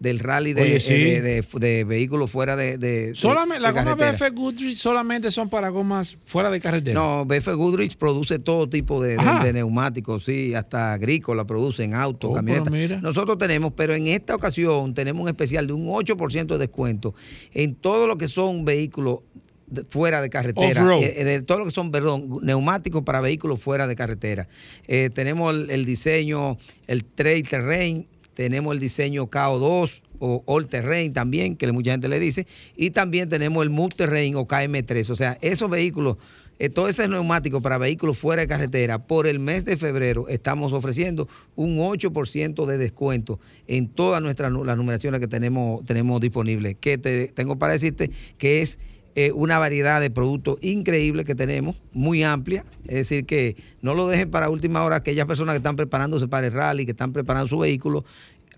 [0.00, 0.92] del rally de, Oye, sí.
[0.94, 4.12] eh, de- de- de vehículos fuera de, de- Solamente, gomas carretera.
[4.12, 6.94] BF Goodrich solamente son para gomas fuera de carretera.
[6.98, 9.16] No, BF Goodrich produce todo tipo de,
[9.52, 13.02] neumáticos, sí, hasta agrícola producen, autos, Oh, camionetas.
[13.02, 17.14] Nosotros tenemos, pero en esta ocasión tenemos un especial de un 8% de descuento
[17.52, 19.20] en todo lo que son vehículos
[19.66, 23.86] de- fuera de carretera, eh, de todo lo que son, perdón, neumáticos para vehículos fuera
[23.86, 24.48] de carretera.
[24.86, 28.06] Eh, tenemos el, el diseño, el Trail Terrain,
[28.38, 33.28] tenemos el diseño KO2 o All Terrain también, que mucha gente le dice, y también
[33.28, 35.10] tenemos el Move Terrain o KM3.
[35.10, 36.18] O sea, esos vehículos,
[36.60, 40.72] eh, todo ese neumático para vehículos fuera de carretera, por el mes de febrero estamos
[40.72, 41.26] ofreciendo
[41.56, 46.76] un 8% de descuento en todas nuestras nu- las numeraciones que tenemos, tenemos disponibles.
[46.80, 48.08] Que te, tengo para decirte
[48.38, 48.78] que es
[49.20, 52.64] eh, una variedad de productos increíble que tenemos, muy amplia.
[52.84, 56.46] Es decir, que no lo dejen para última hora aquellas personas que están preparándose para
[56.46, 58.04] el rally, que están preparando su vehículo.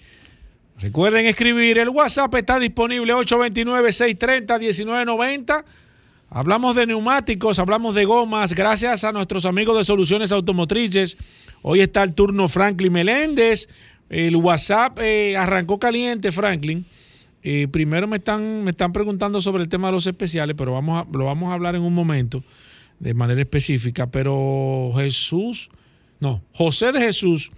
[0.81, 5.65] Recuerden escribir, el WhatsApp está disponible 829-630-1990.
[6.31, 11.19] Hablamos de neumáticos, hablamos de gomas, gracias a nuestros amigos de Soluciones Automotrices.
[11.63, 13.69] Hoy está el turno Franklin Meléndez.
[14.09, 16.87] El WhatsApp eh, arrancó caliente, Franklin.
[17.43, 21.09] Eh, primero me están, me están preguntando sobre el tema de los especiales, pero vamos
[21.13, 22.45] lo vamos a hablar en un momento
[23.01, 24.07] de manera específica.
[24.07, 25.71] Pero Jesús,
[26.21, 27.51] no, José de Jesús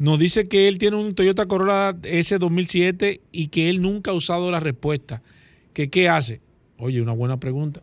[0.00, 4.14] nos dice que él tiene un Toyota Corolla S 2007 y que él nunca ha
[4.14, 5.22] usado la respuesta.
[5.74, 6.40] ¿Que qué hace?
[6.78, 7.82] Oye, una buena pregunta.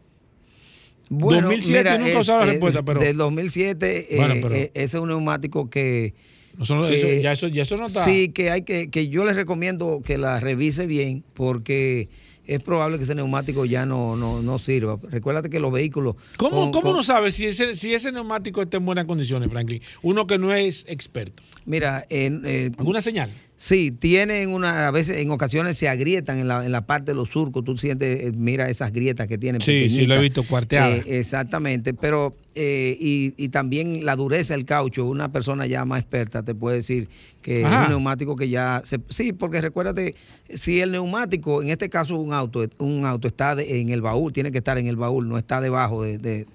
[1.09, 5.01] 2007 nunca he usado la respuesta, pero- Del 2007, eh, Bueno, pero- eh, ese es
[5.01, 6.13] un neumático que...
[6.59, 8.03] Eso- ya, eso, ya eso no está.
[8.03, 12.09] Sí, que hay que, que yo les recomiendo que la revise bien porque
[12.47, 14.97] es probable que ese neumático ya no, no, no sirva.
[15.03, 16.15] Recuérdate que los vehículos...
[16.37, 19.49] ¿Cómo, con- cómo con- uno sabe si ese, si ese neumático está en buenas condiciones,
[19.49, 19.81] Franklin?
[20.01, 21.43] Uno que no es experto.
[21.65, 23.29] Mira, en, eh, ¿Alguna señal?
[23.59, 27.15] Sí, tienen una, a veces en ocasiones se agrietan en la, en la parte de
[27.15, 29.61] los surcos, tú sientes, eh, mira esas grietas que tienen.
[29.61, 30.99] Sí, sí, lo he visto cuarteadas.
[31.07, 36.01] Eh, exactamente, pero eh, y, y también la dureza del caucho, una persona ya más
[36.01, 37.07] experta te puede decir
[37.41, 37.77] que Ajá.
[37.77, 40.13] es un neumático que ya se, sí, porque recuérdate,
[40.53, 44.33] si el neumático, en este caso un auto, un auto está de- en el baúl,
[44.33, 46.45] tiene que estar en el baúl, no está debajo de, de-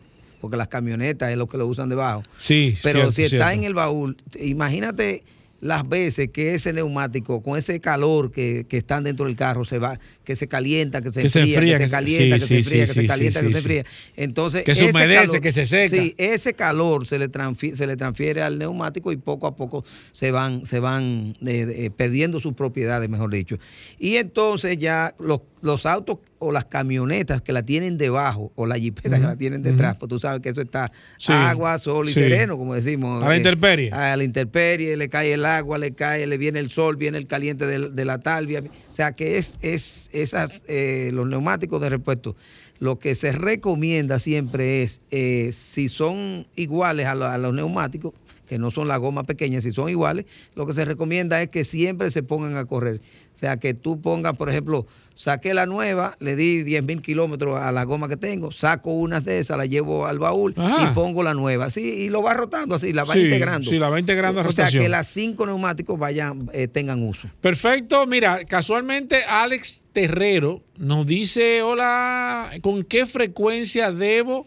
[0.41, 2.23] porque las camionetas es lo que lo usan debajo.
[2.37, 3.51] Sí, Pero cierto, si está cierto.
[3.59, 5.25] en el baúl, imagínate
[5.63, 9.79] las veces que ese neumático, con ese calor que, que están dentro del carro, se
[9.79, 12.47] va, que se calienta, que se Que se enfría, que se calienta, sí, que sí,
[12.47, 13.85] se enfría, sí, que se calienta, que se enfría.
[14.17, 15.97] Entonces, Que se humedece, que se seca.
[15.97, 19.85] Sí, ese calor se le, transfi- se le transfiere al neumático y poco a poco
[20.13, 23.59] se van, se van eh, eh, perdiendo sus propiedades, mejor dicho.
[23.99, 28.77] Y entonces ya los, los autos o las camionetas que la tienen debajo o la
[28.77, 32.13] jipeta que la tienen detrás, pues tú sabes que eso está Sí, agua, sol y
[32.13, 32.21] sí.
[32.21, 33.23] sereno, como decimos.
[33.23, 33.91] A la eh, intemperie.
[33.93, 37.27] A la intemperie, le cae el agua, le cae, le viene el sol, viene el
[37.29, 38.63] caliente de, de la talvia.
[38.93, 42.37] O sea que es, es esas, eh, los neumáticos de repuesto.
[42.79, 48.13] Lo que se recomienda siempre es, eh, si son iguales a, lo- a los neumáticos,
[48.47, 51.65] que no son la goma pequeña, si son iguales, lo que se recomienda es que
[51.65, 53.01] siempre se pongan a correr.
[53.35, 57.61] O sea, que tú pongas, por ejemplo, saqué la nueva, le di 10 mil kilómetros
[57.61, 60.91] a la goma que tengo, saco unas de esas, la llevo al baúl Ajá.
[60.91, 61.67] y pongo la nueva.
[61.67, 63.71] Así, y lo va rotando así, la va Sí, integrando.
[63.71, 67.29] sí, la va integrando a O sea, que las cinco neumáticos vayan, eh, tengan uso.
[67.41, 74.47] Perfecto, mira, casualmente Alex Terrero nos dice, hola, ¿con qué frecuencia debo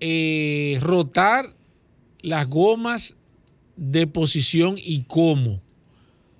[0.00, 1.54] eh, rotar
[2.20, 3.16] las gomas
[3.76, 5.60] de posición y cómo?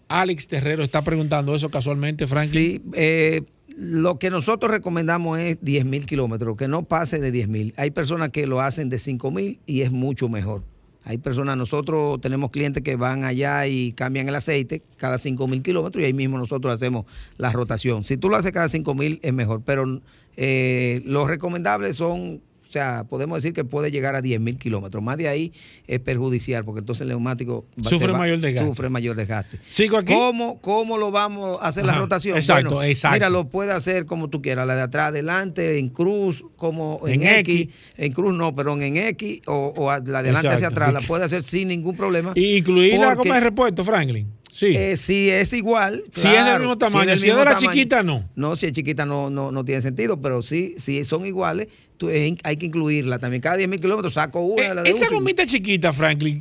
[0.08, 2.62] Alex Terrero está preguntando eso casualmente, Franklin.
[2.62, 3.42] Sí, eh,
[3.76, 7.74] lo que nosotros recomendamos es 10 mil kilómetros, que no pase de 10 mil.
[7.76, 10.64] Hay personas que lo hacen de 5 mil y es mucho mejor.
[11.04, 15.62] Hay personas, nosotros tenemos clientes que van allá y cambian el aceite cada 5 mil
[15.62, 17.06] kilómetros y ahí mismo nosotros hacemos
[17.36, 18.04] la rotación.
[18.04, 20.02] Si tú lo haces cada 5 mil es mejor, pero
[20.36, 25.02] eh, los recomendables son, o sea, podemos decir que puede llegar a 10 mil kilómetros.
[25.02, 25.52] Más de ahí
[25.86, 28.68] es perjudicial porque entonces el neumático va- Sufre va- mayor desgaste.
[28.68, 29.58] Sufre mayor desgaste.
[29.68, 30.12] ¿Sigo aquí?
[30.12, 32.36] ¿Cómo, ¿Cómo lo vamos a hacer la Ajá, rotación?
[32.36, 33.14] exacto, Bueno, exacto.
[33.16, 37.22] Mira, lo puede hacer como tú quieras, la de atrás, adelante, en cruz, como en,
[37.22, 37.74] En X, X.
[37.96, 41.42] en cruz no, pero en X o, la de adelante hacia atrás, la puede hacer
[41.44, 42.32] sin ningún problema.
[42.34, 44.28] Y incluir la Porque, goma de repuesto, Franklin.
[44.58, 44.74] Sí.
[44.74, 46.02] eh, si es igual.
[46.10, 48.28] Si es del mismo tamaño, si es de la chiquita, no.
[48.34, 52.08] No, si es chiquita no, no, no tiene sentido, pero sí, si son iguales, tú-
[52.08, 53.40] eh, hay que incluirla también.
[53.40, 54.64] Cada 10 mil kilómetros saco una.
[54.64, 56.40] Eh, la de esa gomita chiquita, Franklin,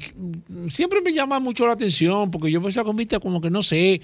[0.68, 4.02] siempre me llama mucho la atención porque yo veo esa gomita como que no sé.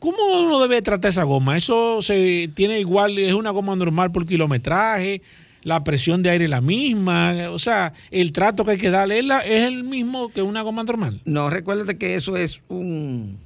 [0.00, 0.16] ¿Cómo
[0.46, 1.54] uno debe tratar esa goma?
[1.56, 5.20] ¿Eso se tiene igual, es una goma normal por kilometraje?
[5.64, 7.34] ¿La presión de aire es la misma?
[7.50, 10.62] O sea, el trato que hay que darle es, la- es el mismo que una
[10.62, 11.20] goma normal.
[11.24, 13.38] No, recuérdate que eso es un.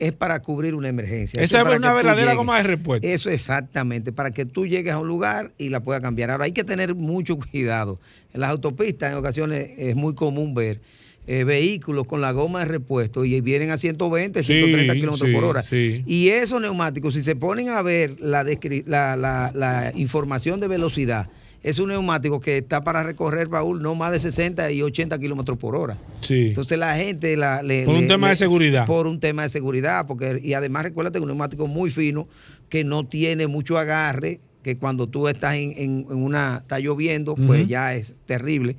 [0.00, 1.42] Es para cubrir una emergencia.
[1.42, 3.06] Esa Eso es una verdadera goma de repuesto.
[3.06, 6.30] Eso exactamente, para que tú llegues a un lugar y la puedas cambiar.
[6.30, 8.00] Ahora hay que tener mucho cuidado.
[8.32, 10.80] En las autopistas en ocasiones es muy común ver
[11.26, 15.34] eh, vehículos con la goma de repuesto y vienen a 120, Sí, 130 kilómetros sí,
[15.34, 15.62] por hora.
[15.62, 16.02] sí.
[16.06, 21.28] Y esos neumáticos, si se ponen a ver la, la, la- la información de velocidad,
[21.62, 25.58] es un neumático que está para recorrer, Raúl, no más de 60 y 80 kilómetros
[25.58, 25.98] por hora.
[26.22, 26.46] Sí.
[26.48, 28.86] Entonces la gente la, le- Por un le- tema de seguridad.
[28.86, 32.26] Por un tema de seguridad, porque y además recuérdate que un neumático muy fino
[32.70, 37.34] que no tiene mucho agarre, que cuando tú estás en, en- en una está lloviendo,
[37.34, 38.76] pues ya es terrible.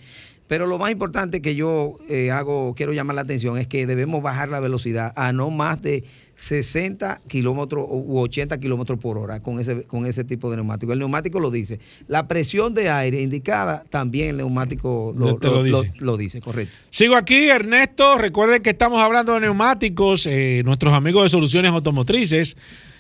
[0.52, 4.22] Pero lo más importante que yo eh, hago, quiero llamar la atención, es que debemos
[4.22, 6.04] bajar la velocidad a no más de
[6.36, 10.92] 60 kilómetros u 80 kilómetros por hora con ese, con ese tipo de neumático.
[10.92, 11.80] El neumático lo dice.
[12.10, 15.94] La presión de aire indicada también el neumático lo, dice.
[16.00, 16.76] lo dice, correcto.
[16.90, 18.18] Sigo aquí, Ernesto.
[18.18, 20.28] Recuerden que estamos hablando de neumáticos.
[20.28, 22.58] Eh, nuestros amigos de Soluciones Automotrices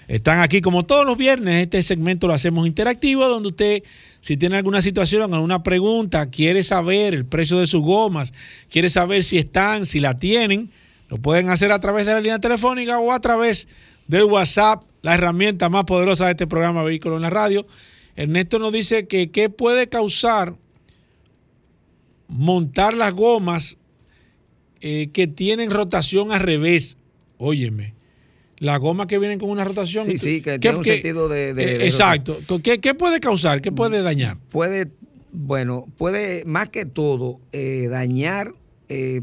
[0.08, 1.64] están aquí como todos los viernes.
[1.64, 3.84] Este segmento lo hacemos interactivo, donde usted,
[4.22, 8.34] si tiene alguna situación, alguna pregunta, quiere saber el precio de sus gomas,
[8.70, 10.70] quiere saber si están, si la tienen,
[11.10, 13.68] lo pueden hacer a través de la línea telefónica o a través
[14.08, 17.66] del WhatsApp, la herramienta más poderosa de este programa Vehículo en la Radio.
[18.16, 20.56] Ernesto nos dice que qué puede causar
[22.28, 23.78] montar las gomas
[24.82, 26.98] eh, que tienen rotación al revés.
[27.38, 27.94] Óyeme,
[28.62, 30.06] las gomas que vienen con una rotación.
[30.06, 32.38] Sí, sí, que tiene un sentido de- de- eh, de exacto.
[32.64, 33.60] ¿Qué, qué puede causar?
[33.60, 34.38] ¿Qué puede dañar?
[34.52, 34.88] puede,
[35.34, 38.54] bueno, puede más que todo eh, dañar,
[38.88, 39.22] eh,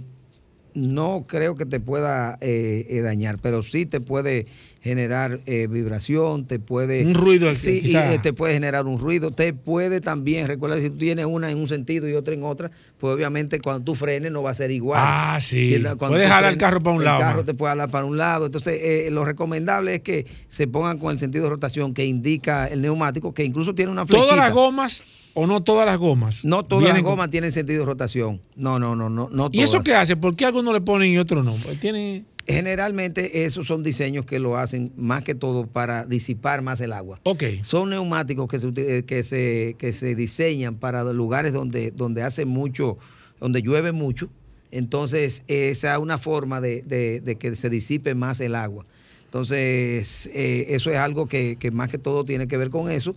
[0.75, 4.47] no creo que te pueda eh, dañar, pero sí te puede
[4.81, 7.05] generar eh, vibración, te puede...
[7.05, 10.89] Un ruido, Sí, y, eh, te puede generar un ruido, te puede también, recuerda, si
[10.91, 14.31] tú tienes una en un sentido y otra en otra, pues obviamente cuando tú frenes
[14.31, 15.01] no va a ser igual.
[15.03, 15.79] Ah, sí.
[15.79, 17.47] La- Puedes jalar el carro para un lado, El carro man.
[17.47, 18.47] te puede jalar para un lado.
[18.47, 22.67] Entonces, eh, lo recomendable es que se pongan con el sentido de rotación que indica
[22.67, 24.29] el neumático, que incluso tiene una flechita.
[24.35, 25.03] ¿Todas las gomas
[25.35, 26.45] o no todas las gomas?
[26.45, 28.41] No todas las con- gomas tienen sentido de rotación.
[28.57, 30.15] No, no, no, no, no ¿Y eso qué hace?
[30.17, 31.55] ¿Por qué algunos le ponen y otros no?
[31.65, 32.25] Pues tiene...
[32.55, 37.19] Generalmente esos son diseños que lo hacen más que todo para disipar más el agua.
[37.25, 37.43] Ok.
[37.63, 42.45] Son neumáticos que se, eh, que se, que se diseñan para lugares donde, donde hace
[42.45, 42.99] mucho,
[43.41, 44.29] donde llueve mucho.
[44.71, 48.85] Entonces, esa es una forma de, de- de que se disipe más el agua.
[49.25, 53.15] Entonces, eh, eso es algo que, que más que todo tiene que ver con eso.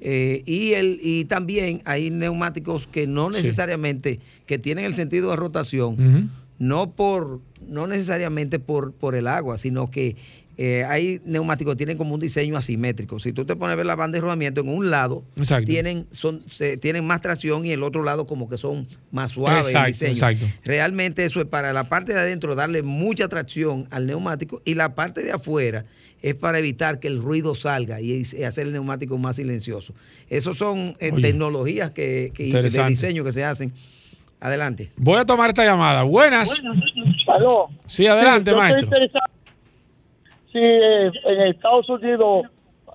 [0.00, 5.36] Eh, y, el, y también hay neumáticos que no necesariamente, que tienen el sentido de
[5.36, 5.96] rotación.
[6.64, 10.16] No por no necesariamente por, por el agua, sino que
[10.56, 13.18] eh, hay neumáticos que tienen como un diseño asimétrico.
[13.18, 15.66] Si tú te pones a ver la banda de rodamiento, en un lado Exacto.
[15.66, 19.66] tienen, son, se- tienen más tracción y el otro lado como que son más suaves
[19.66, 20.12] Exacto, el diseño.
[20.12, 20.46] exacto.
[20.62, 24.94] Realmente eso es para la parte de adentro darle mucha tracción al neumático y la
[24.94, 25.86] parte de afuera
[26.22, 29.92] es para evitar que el ruido salga y, y hacer el neumático más silencioso.
[30.30, 33.72] Esas son eh, tecnologías que, que- de diseño que se hacen.
[34.44, 34.92] Adelante.
[34.98, 36.02] Voy a tomar esta llamada.
[36.02, 36.62] Buenas.
[37.28, 37.70] Aló.
[37.86, 38.90] Sí, adelante, yo maestro.
[40.52, 42.44] Si eh, en Estados Unidos,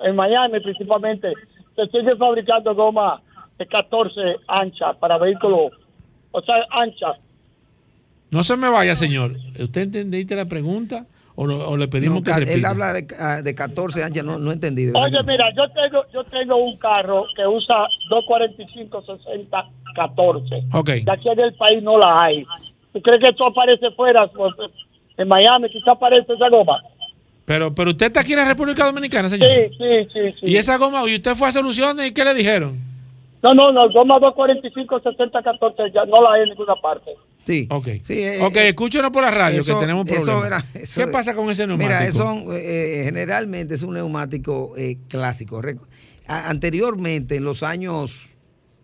[0.01, 1.33] en Miami principalmente,
[1.75, 3.19] se sigue fabricando goma
[3.57, 5.71] de 14 anchas para vehículos,
[6.29, 7.17] o sea, anchas.
[8.29, 9.35] No se me vaya, señor.
[9.59, 11.07] ¿Usted entendiste la pregunta
[11.41, 12.53] o, lo- o le pedimos No, que repita?
[12.53, 13.07] él habla de,
[13.43, 14.89] de 14 anchas, no, no entendí.
[14.89, 19.65] Oye, verdad que- mira, yo tengo yo tengo un carro que usa 245 60
[19.95, 20.63] 14.
[20.73, 20.89] Ok.
[20.89, 22.45] De aquí en el país no la hay.
[22.91, 24.29] ¿Tú crees que esto aparece fuera?
[25.17, 26.77] En Miami quizá aparece esa goma.
[27.45, 29.47] Pero, pero usted está aquí en la República Dominicana, señor.
[29.47, 30.45] Sí, sí, sí, sí.
[30.45, 32.77] Y esa goma, y usted fue a soluciones y ¿qué le dijeron?
[33.41, 37.11] No, no, no, goma 245 60 14 ya no la hay en ninguna parte.
[37.45, 37.67] Sí.
[37.71, 37.87] Ok.
[38.03, 40.65] Sí, eh, ok, eh, escúchenos por la radio eso- que tenemos eso problemas.
[40.73, 41.99] era- eso- ¿Qué pasa con ese neumático?
[41.99, 45.61] Mira, son, eh, generalmente es un neumático eh, clásico.
[46.27, 48.27] A- anteriormente, en los años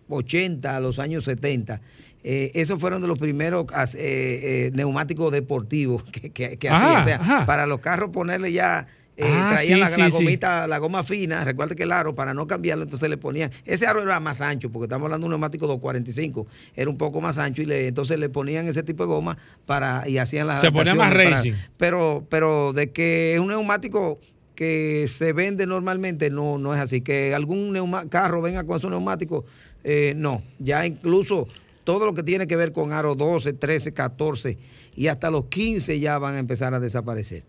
[0.10, 1.82] 80, los años 70,
[2.24, 7.02] eh, esos fueron de los primeros eh, neumáticos deportivos que, que, que hacían.
[7.02, 8.88] O sea, para los carros ponerle ya...
[9.18, 10.18] eh, Ah, traían sí, la, sí, la sí.
[10.18, 13.88] gomita, la goma fina, recuerda que el aro, para no cambiarlo, entonces le ponían, ese
[13.88, 17.38] aro era más ancho, porque estamos hablando de un neumático 245, era un poco más
[17.38, 20.72] ancho y le, entonces le ponían ese tipo de goma para, y hacían las Se
[20.72, 21.54] ponía más racing.
[21.78, 24.20] pero, pero de que es un neumático
[24.54, 27.02] que se vende normalmente, no, no es así.
[27.02, 29.44] Que algún neuma- carro venga con su neumático,
[29.84, 30.44] eh, no.
[30.60, 31.48] Ya incluso
[31.84, 34.58] todo lo que tiene que ver con aro 12, 13, 14
[34.96, 37.44] y hasta los 15 ya van a empezar a desaparecer.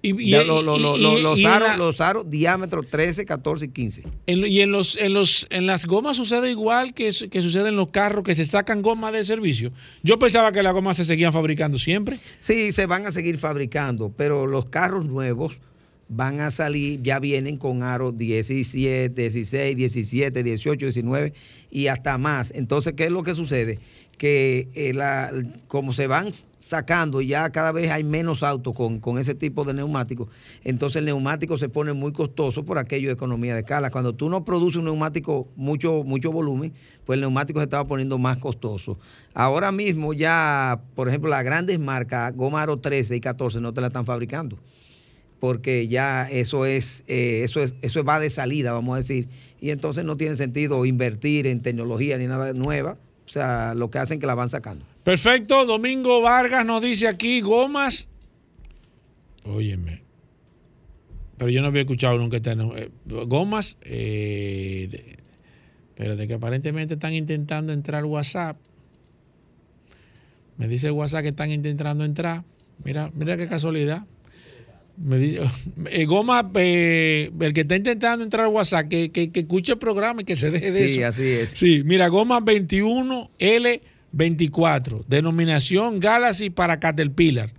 [0.00, 0.30] Y, y-
[1.22, 4.02] los, aros, la- los aros diámetro 13, 14 y 15.
[4.26, 7.76] en- y en los, en los, en las gomas sucede igual que, que sucede en
[7.76, 9.72] los carros que se sacan gomas de servicio.
[10.04, 12.18] Yo pensaba que las gomas se seguían fabricando siempre.
[12.38, 15.58] Sí, se van a seguir fabricando, pero los carros nuevos
[16.10, 21.32] van a salir, ya vienen con aros 17, 16, 17, 18, 19
[21.70, 22.50] y hasta más.
[22.54, 23.78] Entonces, ¿qué es lo que sucede?
[24.18, 25.32] Que eh, la-
[25.68, 29.72] como se van sacando, ya cada vez hay menos autos con, con ese tipo de
[29.74, 30.28] neumáticos,
[30.64, 33.90] entonces el neumático se pone muy costoso por aquello de economía de escala.
[33.90, 36.72] Cuando tú no produces un neumático mucho, mucho volumen,
[37.06, 38.98] pues el neumático se estaba poniendo más costoso.
[39.34, 43.80] Ahora mismo ya, por ejemplo, las grandes marcas, Goma Aro 13 y 14 no te
[43.80, 44.58] la están fabricando
[45.40, 49.28] porque ya eso es, eh, eso es, eso va de salida, vamos a decir,
[49.60, 52.96] y entonces no tiene sentido invertir en tecnología ni nada nueva,
[53.28, 54.86] o sea, lo que hacen que la van sacando.
[55.04, 55.66] Perfecto.
[55.66, 58.08] Domingo Vargas nos dice aquí gomas.
[59.44, 60.02] Óyeme.
[61.36, 63.78] Pero yo no había escuchado nunca esta, eh, gomas.
[63.82, 68.56] Eh, de- que aparentemente están intentando entrar WhatsApp.
[70.56, 72.44] Me dice WhatsApp que están intentando entrar.
[72.84, 74.04] Mira, mira qué casualidad.
[75.00, 75.40] Me dice,
[75.90, 79.78] eh, Goma, eh, el que está intentando entrar al WhatsApp, que, que, que escuche el
[79.78, 81.06] programa y que se deje de Sí, eso.
[81.08, 81.50] así es.
[81.50, 87.50] Sí, mira, Goma 21L24, denominación Galaxy para Caterpillar.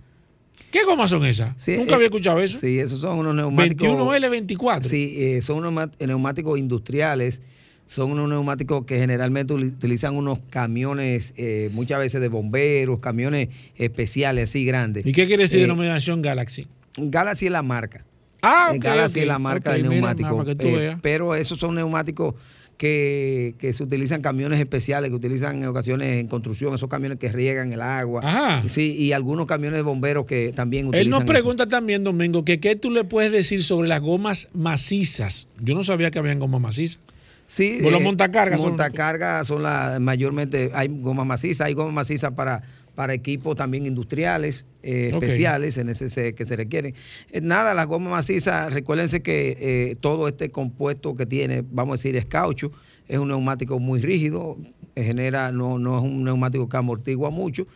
[0.70, 1.60] ¿Qué gomas son esas?
[1.60, 2.58] Sí, Nunca eh, había escuchado eso.
[2.60, 3.88] Sí, esos son unos neumáticos.
[3.88, 4.82] 21L24.
[4.84, 7.40] Sí, eh, son unos neumáticos industriales.
[7.88, 14.50] Son unos neumáticos que generalmente utilizan unos camiones, eh, muchas veces de bomberos, camiones especiales
[14.50, 15.04] así grandes.
[15.04, 16.68] ¿Y qué quiere decir Eh, denominación Galaxy?
[16.96, 18.04] Galaxy es la marca.
[18.42, 20.36] Ah, Eh, ok, Galaxy es la marca ok, del mira, neumático.
[20.36, 22.34] para que tú eh, pero esos son neumáticos
[22.78, 27.30] que, que se utilizan camiones especiales, que utilizan en ocasiones en construcción, esos camiones que
[27.30, 28.22] riegan el agua.
[28.24, 28.62] Ajá.
[28.70, 31.04] Sí, y algunos camiones de bomberos que también utilizan.
[31.04, 31.26] Él nos eso.
[31.26, 35.46] pregunta también, Domingo, que qué tú le puedes decir sobre las gomas macizas.
[35.60, 36.98] Yo no sabía que habían gomas macizas.
[37.46, 42.32] Sí, Bueno, eh, montacargas son- Montacargas son las mayormente, hay gomas macizas, hay gomas macizas
[42.32, 42.62] para,
[42.94, 46.94] para equipos también industriales, eh, especiales en ese se- que se requieren.
[47.30, 51.96] Eh, nada, las gomas macizas, recuérdense que eh, todo este compuesto que tiene, vamos a
[51.98, 52.70] decir, es caucho,
[53.08, 54.56] es un neumático muy rígido,
[54.96, 57.66] genera, no, no es un neumático que amortigua mucho.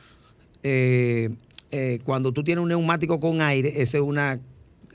[2.04, 4.38] Cuando tú tienes un neumático con aire, esa es una,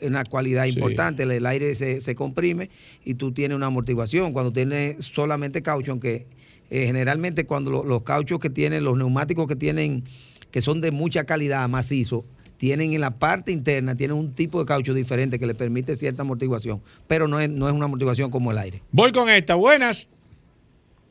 [0.01, 1.23] una cualidad importante.
[1.23, 2.69] El, el aire se, se comprime
[3.03, 4.31] y tú tienes una amortiguación.
[4.31, 6.25] Cuando tienes solamente caucho, aunque
[6.69, 10.03] eh, generalmente cuando lo- los cauchos que tienen, los neumáticos que tienen,
[10.51, 12.25] que son de mucha calidad, macizo,
[12.57, 16.23] tienen en la parte interna, tienen un tipo de caucho diferente que le permite cierta
[16.23, 18.81] amortiguación, pero no es, no es una amortiguación como el aire.
[18.91, 19.55] Voy con esta.
[19.55, 20.09] Buenas.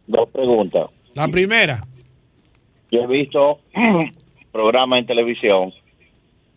[0.07, 0.91] Dos preguntas.
[1.15, 1.87] La primera.
[2.91, 3.61] Yo he visto
[4.53, 5.73] programas en televisión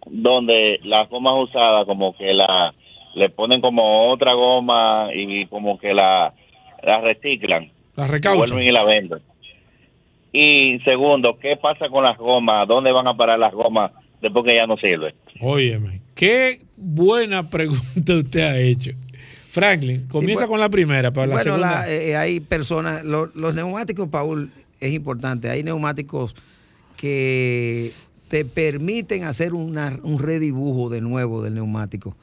[0.07, 2.73] donde las gomas usadas como que la
[3.13, 6.33] le ponen como otra goma y como que la,
[6.81, 8.53] la reciclan, La recaucha.
[8.53, 9.19] vuelven y la venden.
[10.33, 12.67] Y segundo, ¿qué pasa con las gomas?
[12.67, 15.13] ¿Dónde van a parar las gomas después que ya no sirven?
[15.41, 18.91] Óyeme, qué buena pregunta usted ha hecho.
[19.49, 20.51] Franklin, comienza bueno.
[20.51, 21.81] con la primera, para la bueno, segunda.
[21.81, 25.49] la- eh, hay personas, lo- los neumáticos, Paul, es importante.
[25.49, 26.33] Hay neumáticos
[26.95, 27.91] que
[28.29, 32.15] te permiten hacer una- un redibujo de nuevo del neumático.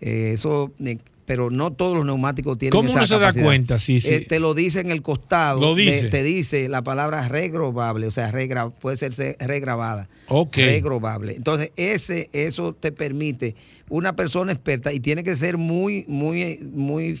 [0.00, 0.98] Eh, eso, eh,
[1.32, 3.78] pero no todos los neumáticos tienen ¿Cómo esa uno se da cuenta?
[3.78, 4.12] Sí, sí.
[4.12, 5.60] Eh, te lo dice en el costado.
[5.60, 6.08] Lo de- dice.
[6.10, 10.10] te dice la palabra regrobable, o sea, regra- puede ser se- regrabada.
[10.28, 10.56] Ok.
[10.58, 11.34] Regrobable.
[11.34, 13.54] Entonces, ese, eso te permite
[13.88, 17.18] una persona experta y tiene que ser muy, muy, muy,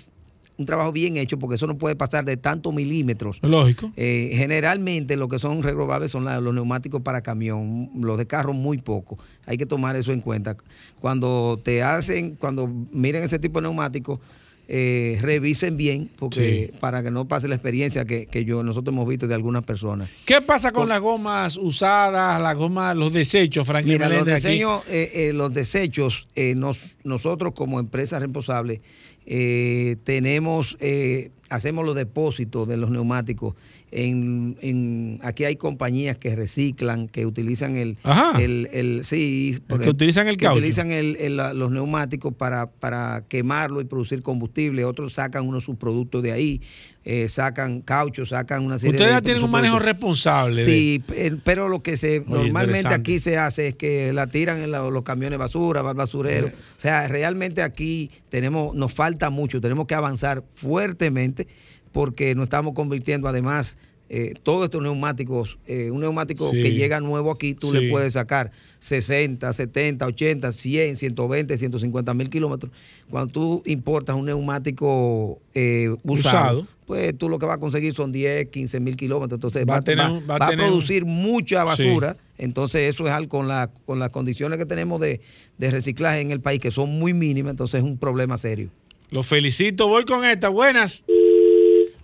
[0.62, 3.38] un trabajo bien hecho porque eso no puede pasar de tantos milímetros.
[3.42, 3.92] Lógico.
[3.96, 8.52] Eh, generalmente lo que son regrobables son la- los neumáticos para camión, los de carro
[8.52, 9.18] muy poco.
[9.46, 10.56] Hay que tomar eso en cuenta.
[11.00, 14.20] Cuando te hacen, cuando miren ese tipo de neumáticos,
[14.68, 16.78] eh, revisen bien porque Sí.
[16.78, 20.08] para que no pase la experiencia que, que yo nosotros hemos visto de algunas personas.
[20.24, 23.94] ¿Qué pasa con las gomas usadas, las gomas, los desechos, Franklin?
[23.98, 28.80] Mira, los, diseños, eh, eh, los desechos, nos- nosotros como empresa responsable
[29.26, 33.54] eh, tenemos, eh, hacemos los depósitos de los neumáticos.
[33.94, 38.40] En, en- aquí hay compañías que reciclan, que utilizan el, Ajá.
[38.42, 40.58] el, el- sí, por que utilizan el que caucho.
[40.58, 44.86] utilizan el- los neumáticos para, para quemarlo y producir combustible.
[44.86, 46.62] Otros sacan unos subproductos de ahí,
[47.04, 50.64] eh, sacan caucho, sacan una serie Ustedes de ya tienen un manejo responsable.
[50.64, 54.70] Sí, pe- pero lo que se normalmente aquí se hace es que la tiran en
[54.70, 56.46] la- los camiones basura, basurero.
[56.48, 56.54] Eh.
[56.78, 61.46] O sea, realmente aquí tenemos, nos falta mucho, tenemos que avanzar fuertemente
[61.92, 63.76] porque nos estamos convirtiendo además
[64.14, 66.60] eh, todos estos neumáticos, eh, un neumático Sí.
[66.60, 67.78] que llega nuevo aquí, tú Sí.
[67.78, 72.70] le puedes sacar 60, 70, 80, 100, 120, 150 mil kilómetros.
[73.08, 76.66] Cuando tú importas un neumático eh, usado, Usado.
[76.86, 79.38] pues tú lo que vas a conseguir son 10, 15 mil kilómetros.
[79.38, 81.60] Entonces Va va, a tener va- un- va a va a tener un- producir mucha
[81.74, 81.84] Sí.
[81.84, 82.16] basura.
[82.36, 85.22] Entonces eso es algo con, la, con las condiciones que tenemos de,
[85.56, 88.68] de reciclaje en el país, que son muy mínimas, entonces es un problema serio.
[89.10, 89.88] Los felicito.
[89.88, 90.48] Voy con esta.
[90.50, 91.04] Buenas.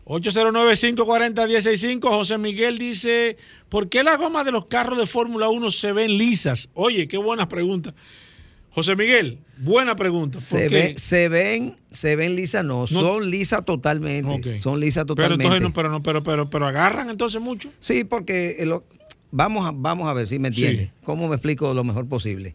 [0.09, 2.01] 809-540-165.
[2.09, 3.37] José Miguel dice,
[3.69, 6.69] ¿por qué las gomas de los carros de Fórmula 1 se ven lisas?
[6.75, 7.95] Oye, qué buena pregunta.
[8.71, 10.39] José Miguel, buena pregunta.
[10.39, 14.61] ¿Por Se, ve- se ven, se ven lisas, no, son lisas totalmente.
[14.61, 15.45] Son lisas Pero totalmente.
[15.45, 17.71] entonces no, pero no, pero, pero, pero agarran entonces mucho.
[17.81, 18.85] Sí, porque eh, lo-
[19.31, 20.89] vamos, a, vamos a ver si me entiendes.
[20.89, 20.95] Sí.
[21.03, 22.55] ¿Cómo me explico lo mejor posible?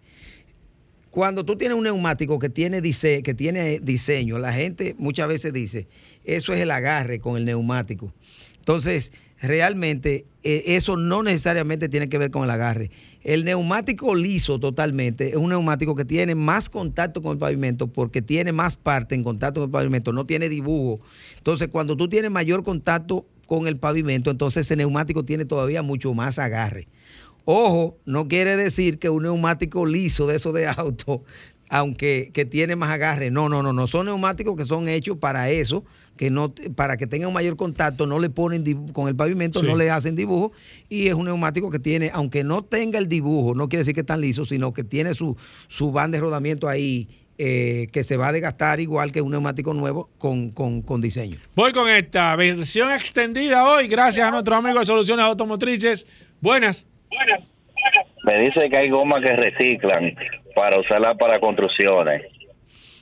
[1.14, 5.54] Cuando tú tienes un neumático que tiene, dise- que tiene diseño, la gente muchas veces
[5.54, 5.86] dice,
[6.26, 8.12] eso es el agarre con el neumático.
[8.58, 12.90] Entonces, realmente eh, eso no necesariamente tiene que ver con el agarre.
[13.24, 18.24] El neumático liso totalmente es un neumático que tiene más contacto con el pavimento porque
[18.24, 21.00] tiene más parte en contacto con el pavimento, no tiene dibujo.
[21.38, 26.12] Entonces, cuando tú tienes mayor contacto con el pavimento, entonces ese neumático tiene todavía mucho
[26.16, 26.88] más agarre.
[27.46, 31.24] Ojo, no quiere decir que un neumático liso de esos de auto,
[31.70, 33.32] aunque que tiene más agarre.
[33.32, 33.88] No, no, no, no.
[33.88, 35.84] Son neumáticos que son hechos para eso,
[36.16, 39.66] que no, para que tengan un mayor contacto, no le ponen con el pavimento, Sí.
[39.66, 40.52] no le hacen dibujo.
[40.88, 44.02] Y es un neumático que tiene, aunque no tenga el dibujo, no quiere decir que
[44.02, 45.36] es tan liso, sino que tiene su,
[45.68, 47.08] su banda de rodamiento ahí.
[47.40, 51.36] eh, que se va a desgastar igual que un neumático nuevo con, con, con diseño.
[51.56, 56.06] Voy con esta versión extendida hoy, gracias a nuestro amigo de Soluciones Automotrices.
[56.42, 56.86] Buenas.
[58.24, 60.16] Me dice que hay gomas que reciclan
[60.56, 62.22] para usarlas para construcciones.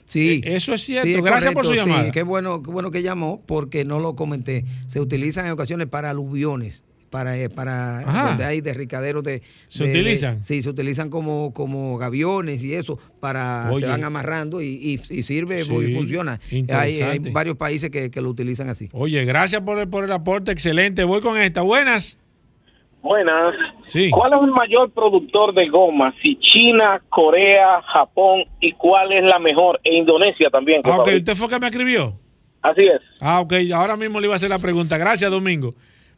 [0.05, 0.41] Sí.
[0.43, 1.07] Eh, Eso es cierto.
[1.07, 2.11] Sí, es Gracias por su correcto, sí, llamada.
[2.11, 4.65] qué bueno, qué bueno que llamó porque no lo comenté.
[4.87, 6.83] Se utilizan en ocasiones para aluviones.
[7.09, 8.27] Para, eh, para Ajá.
[8.29, 9.41] donde hay derricaderos de.
[9.67, 10.37] ¿Se de- utilizan?
[10.37, 12.97] de- sí, se utilizan como, como gaviones y eso.
[13.19, 13.81] para Oye.
[13.81, 16.39] Se van amarrando y, y- y sirve Sí, y funciona.
[16.69, 18.87] Hay, hay varios países que, que lo utilizan así.
[18.93, 20.51] Oye, gracias por el, por el aporte.
[20.53, 21.03] Excelente.
[21.03, 21.61] Voy con esta.
[21.61, 22.17] Buenas.
[23.01, 23.55] Buenas.
[23.85, 24.09] Sí.
[24.11, 26.13] ¿Cuál es el mayor productor de goma?
[26.21, 29.79] Si China, Corea, Japón y cuál es la mejor?
[29.83, 30.81] E Indonesia también.
[30.83, 32.13] Ah, ok, usted fue que me escribió.
[32.61, 33.01] Así es.
[33.19, 34.97] Ah, ok, ahora mismo le iba a hacer la pregunta.
[34.97, 35.73] Gracias, Domingo.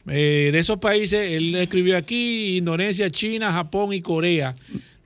[0.10, 4.54] Eh, de esos países, él escribió aquí, Indonesia, China, Japón y Corea,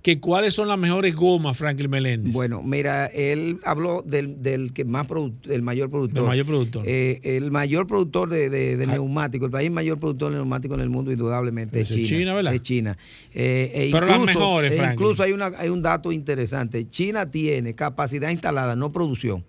[0.07, 2.31] que cuáles son las mejores gomas, Franklin Meléndez.
[2.31, 5.05] Bueno, mira, él habló del, del que más
[5.49, 6.21] el mayor productor.
[6.21, 6.83] El mayor productor.
[6.85, 6.89] Ah.
[6.89, 10.83] Eh, el mayor productor de, de, de neumáticos, el país mayor productor de neumáticos en
[10.83, 12.19] el mundo, indudablemente, es Ese es China.
[12.21, 12.53] China, ¿verdad?
[12.53, 12.97] Es China.
[13.33, 14.93] Eh, e Pero las incluso- mejores, e Franklin.
[14.93, 16.87] incluso hay, una, hay un dato interesante.
[16.89, 19.43] China tiene capacidad instalada, no producción,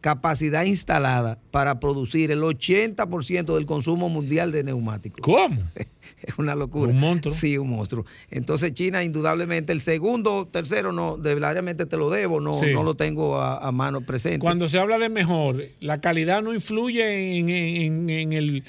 [0.00, 5.20] capacidad instalada para producir el 80% del consumo mundial de neumáticos.
[5.22, 5.60] ¿Cómo?
[6.22, 6.90] Es una locura.
[6.92, 7.34] Un monstruo.
[7.34, 8.04] Sí, un monstruo.
[8.30, 12.66] Entonces China, indudablemente, el segundo, tercero, no, verdaderamente te lo debo, no, Sí.
[12.74, 14.38] no lo tengo a, a mano presente.
[14.38, 18.64] Cuando se habla de mejor, ¿la calidad no influye en, en- en el,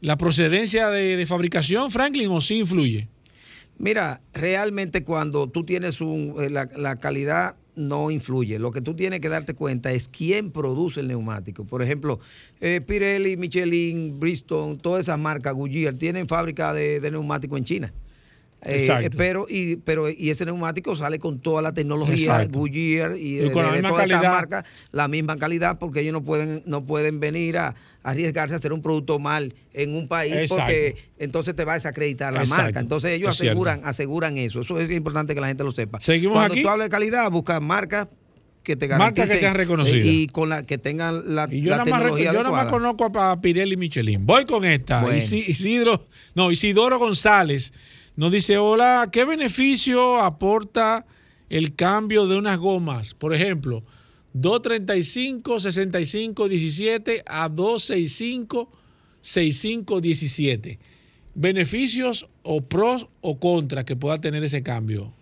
[0.00, 3.06] la procedencia de, de fabricación, Franklin, o sí influye?
[3.78, 8.58] Mira, realmente cuando tú tienes un, eh, la, la calidad no influye.
[8.58, 11.64] Lo que tú tienes que darte cuenta es quién produce el neumático.
[11.64, 12.18] Por ejemplo,
[12.60, 17.92] eh, Pirelli, Michelin, Bristol, todas esas marcas, Goodyear, tienen fábrica de, de neumáticos en China.
[18.68, 22.58] Eh, pero, y, pero y ese neumático sale con toda la tecnología Exacto.
[22.58, 26.00] Goodyear y, Y de, con la de misma todas estas marcas la misma calidad porque
[26.00, 29.94] ellos no pueden no pueden venir a, a arriesgarse a hacer un producto mal en
[29.94, 30.64] un país Exacto.
[30.64, 32.62] porque entonces te va a desacreditar la Exacto.
[32.64, 32.80] marca.
[32.80, 33.52] Entonces ellos Es cierto.
[33.52, 34.60] aseguran aseguran eso.
[34.62, 36.00] Eso es importante que la gente lo sepa.
[36.00, 36.62] Seguimos Cuando aquí.
[36.62, 38.08] tú hablas de calidad, busca marcas
[38.62, 40.04] que te Marcas que sean reconocidas.
[40.04, 42.66] eh, y con la que tengan la, Y yo la nada más, yo nada más
[42.66, 44.26] conozco a Pirelli y Michelin.
[44.26, 45.02] Voy con esta.
[45.02, 45.16] Bueno.
[45.16, 47.72] Isi- Isidro, no, Isidoro González
[48.16, 51.06] nos dice, hola, ¿qué beneficio aporta
[51.50, 53.12] el cambio de unas gomas?
[53.14, 53.84] Por ejemplo,
[54.32, 58.70] 235, 65, 17 a 265,
[59.20, 60.78] 65, 17.
[61.34, 65.12] ¿Beneficios o pros o contras que pueda tener ese cambio?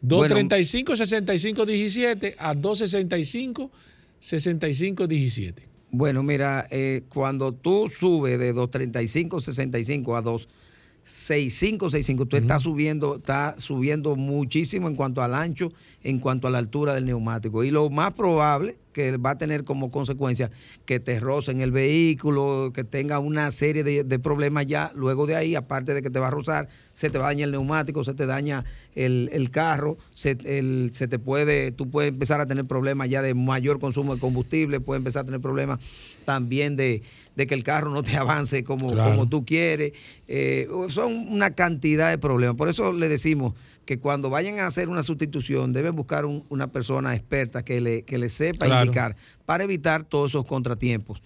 [0.00, 3.70] 235, 65, 17 a 265,
[4.18, 5.68] 65, 17.
[5.90, 10.63] Bueno, mira, eh, cuando tú subes de 235, 65 a 265,
[11.04, 15.72] 65, tú estás subiendo, estás subiendo muchísimo en cuanto al ancho,
[16.02, 17.62] en cuanto a la altura del neumático.
[17.64, 20.50] Y lo más probable que va a tener como consecuencia
[20.86, 24.92] que te rocen el vehículo, que tenga una serie de, de problemas ya.
[24.94, 27.46] Luego de ahí, aparte de que te va a rozar, se te va a dañar
[27.46, 28.64] el neumático, se te daña
[28.94, 33.20] el, el carro, se, el- se te puede, tú puedes empezar a tener problemas ya
[33.20, 35.80] de mayor consumo de combustible, puedes empezar a tener problemas
[36.24, 37.02] también de,
[37.36, 39.10] de que el carro no te avance como, Claro.
[39.10, 39.92] como tú quieres.
[40.28, 42.56] Eh, son una cantidad de problemas.
[42.56, 43.54] Por eso le decimos
[43.86, 48.02] que cuando vayan a hacer una sustitución deben buscar un- una persona experta que le,
[48.02, 48.84] que le sepa Claro.
[48.86, 51.20] indicar para evitar todos esos contratiempos.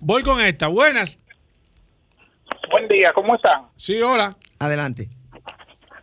[0.00, 0.66] Voy con esta.
[0.66, 1.20] Buenas.
[2.70, 3.62] Buen día, ¿cómo están?
[3.76, 4.36] Sí, hola.
[4.58, 5.08] Adelante.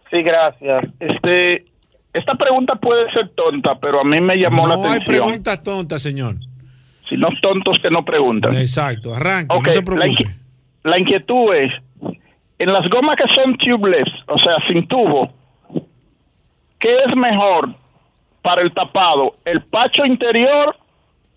[0.09, 0.85] Sí, gracias.
[0.99, 1.65] Este,
[2.13, 5.25] esta pregunta puede ser tonta, pero a mí me llamó la No hay atención.
[5.25, 6.35] preguntas tontas, señor.
[7.09, 8.55] Si no tontos que no preguntan.
[8.55, 9.13] Exacto.
[9.15, 10.09] Arranque, Ok, no se la, preocupe.
[10.09, 10.35] inqui-
[10.83, 11.71] la inquietud es,
[12.59, 15.31] en las gomas que son tubeless, o sea, sin tubo,
[16.79, 17.69] ¿qué es mejor
[18.41, 19.35] para el tapado?
[19.45, 20.75] ¿El pacho interior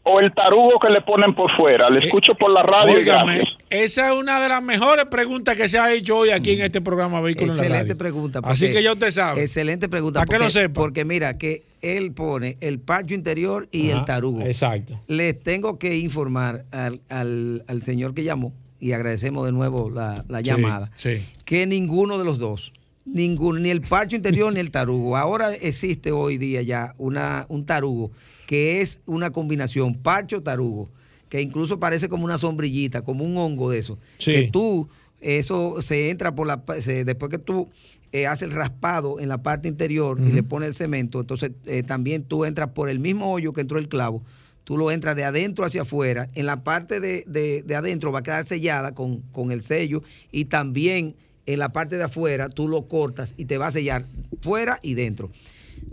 [0.02, 1.88] o el tarugo que le ponen por fuera?
[1.90, 2.92] Le escucho por la radio.
[2.92, 3.42] y Eh, Óigame.
[3.70, 6.80] Esa es una de las mejores preguntas que se ha hecho hoy aquí en este
[6.80, 7.98] programa Vehículos en la Excelente Radio.
[7.98, 8.40] pregunta.
[8.42, 9.42] Así que ya usted sabe.
[9.44, 10.20] Excelente pregunta.
[10.24, 10.74] Para que lo sepa.
[10.80, 14.42] Porque mira, que él pone el parcho interior y Ajá, el tarugo.
[14.42, 15.01] Exacto.
[15.06, 20.24] Les tengo que informar al, al- al señor que llamó, y agradecemos de nuevo la,
[20.28, 21.22] la Sí, llamada, Sí.
[21.44, 22.72] que ninguno de los dos,
[23.05, 25.16] ninguno, ni el parcho interior ni el tarugo.
[25.16, 28.10] Ahora existe hoy día ya una, un tarugo
[28.47, 30.90] que es una combinación parcho-tarugo,
[31.31, 33.98] que incluso parece como una sombrillita, como un hongo de eso.
[34.19, 34.32] Sí.
[34.32, 34.89] Que tú,
[35.23, 36.62] eso se entra por la...
[36.81, 37.69] se- después que tú
[38.12, 41.82] eh, haces el raspado en la parte interior y le pones el cemento, entonces eh,
[41.85, 44.23] también tú entras por el mismo hoyo que entró el clavo,
[44.65, 48.19] tú lo entras de adentro hacia afuera, en la parte de, de- de adentro va
[48.19, 50.02] a quedar sellada con, con el sello
[50.32, 51.15] y también
[51.47, 54.05] en la parte de afuera tú lo cortas y te va a sellar
[54.43, 55.31] fuera y dentro.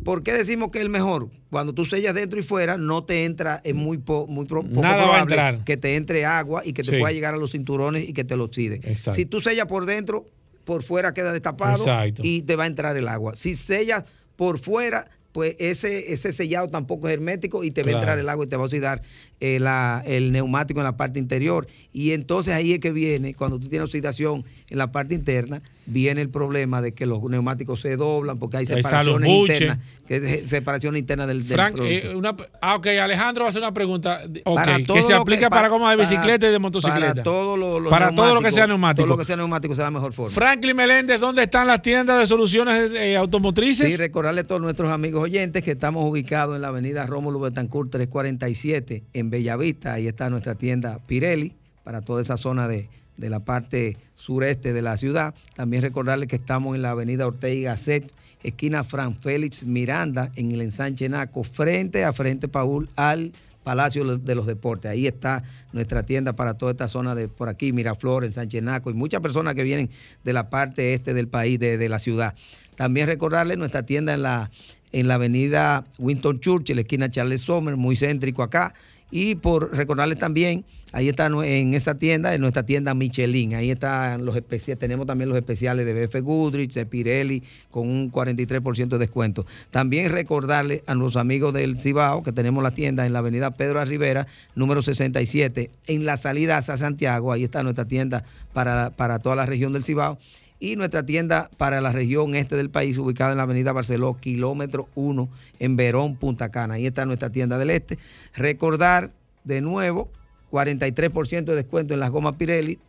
[0.03, 1.29] ¿Por qué decimos que es el mejor?
[1.49, 4.81] Cuando tú sellas dentro y fuera, no te entra, es muy, po- muy pro- poco
[4.81, 5.63] Nada va a probable entrar.
[5.65, 6.99] que te entre agua y que te Sí.
[6.99, 8.75] pueda llegar a los cinturones y que te lo oxide.
[8.83, 9.13] Exacto.
[9.15, 10.25] Si tú sellas por dentro,
[10.63, 12.21] por fuera queda destapado Exacto.
[12.25, 13.35] y te va a entrar el agua.
[13.35, 14.03] Si sellas
[14.35, 18.27] por fuera, pues ese, ese sellado tampoco es hermético y te va a entrar el
[18.27, 19.03] agua y te va a oxidar
[19.39, 21.67] eh, la- el neumático en la parte interior.
[21.93, 26.21] Y entonces ahí es que viene, cuando tú tienes oxidación en la parte interna, viene
[26.21, 29.77] el problema de que los neumáticos se doblan porque hay separaciones internas,
[30.07, 32.07] que es separación interna del, del Frank, producto.
[32.07, 35.13] eh, una, ah, ok, Alejandro va a hacer una pregunta ok, Para todo que se
[35.13, 37.07] aplica que- para, para- goma de para- bicicleta y de motocicleta.
[37.09, 39.03] Para todo lo, los Para todo lo que sea neumático.
[39.05, 40.33] Todo lo que sea neumático sea la mejor forma.
[40.33, 43.91] Franklin Meléndez, ¿dónde están las tiendas de soluciones eh, automotrices?
[43.91, 47.91] Sí, recordarle a todos nuestros amigos oyentes que estamos ubicados en la avenida Rómulo Betancourt
[47.91, 49.93] 347 en Bellavista.
[49.93, 51.53] Ahí está nuestra tienda Pirelli
[51.83, 55.33] para toda esa zona de, de la parte sureste de la ciudad.
[55.55, 58.11] También recordarle que estamos en la avenida Ortega y Gasset,
[58.43, 63.31] esquina Fran Félix Miranda, en el ensanche Naco, frente a frente, Paul, al
[63.63, 64.89] Palacio de los Deportes.
[64.89, 65.43] Ahí está
[65.73, 69.55] nuestra tienda para toda esta zona de por aquí, Miraflores, Sánchez Naco y muchas personas
[69.55, 69.89] que vienen
[70.23, 72.33] de la parte este del país, de, de la ciudad.
[72.75, 74.51] También recordarle nuestra tienda en la,
[74.93, 78.73] en la avenida Winston Churchill, esquina Charles Sommer, muy céntrico acá.
[79.09, 84.25] Y por recordarles también, ahí está en esta tienda, en nuestra tienda Michelin, ahí están
[84.25, 88.97] los especiales, tenemos también los especiales de BF Goodrich, de Pirelli, con un 43% de
[88.97, 89.45] descuento.
[89.71, 93.83] También recordarle a los amigos del Cibao que tenemos la tienda en la avenida Pedro
[93.85, 99.37] Rivera, número 67, en la salida hacia Santiago, ahí está nuestra tienda para, para toda
[99.37, 100.17] la región del Cibao.
[100.59, 104.87] Y nuestra tienda para la región este del país, ubicada en la avenida Barceló, kilómetro
[104.95, 105.29] 1,
[105.59, 106.75] en Verón, Punta Cana.
[106.75, 107.99] Ahí está nuestra tienda del este.
[108.35, 109.11] Recordar
[109.43, 110.09] de nuevo,
[110.51, 112.79] 43% de descuento en las gomas Pirelli.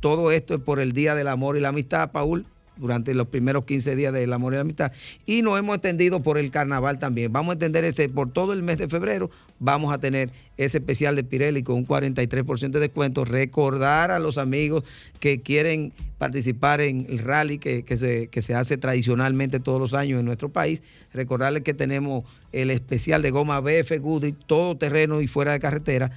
[0.00, 2.46] Todo esto es por el Día del Amor y la Amistad, Paul,
[2.76, 4.92] durante los primeros 15 días del Amor y la Amistad.
[5.26, 7.32] Y nos hemos extendido por el Carnaval también.
[7.32, 9.30] Vamos a extender ese por todo el mes de febrero.
[9.58, 13.24] Vamos a tener ese especial de Pirelli con un 43% de descuento.
[13.24, 14.84] Recordar a los amigos
[15.20, 19.94] que quieren participar en el rally que, que se, que se hace tradicionalmente todos los
[19.94, 20.82] años en nuestro país.
[21.12, 26.12] Recordarles que tenemos el especial de goma BF Goodrich, todo terreno y fuera de carretera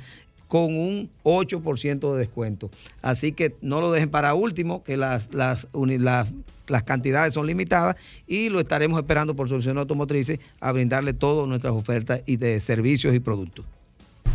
[0.48, 2.70] con un 8% de descuento.
[3.02, 6.32] Así que no lo dejen para último, que las, las, uni- las,
[6.68, 7.96] las cantidades son limitadas
[8.28, 13.14] y lo estaremos esperando por Soluciones Automotrices a brindarle todas nuestras ofertas y de servicios
[13.16, 13.66] y productos.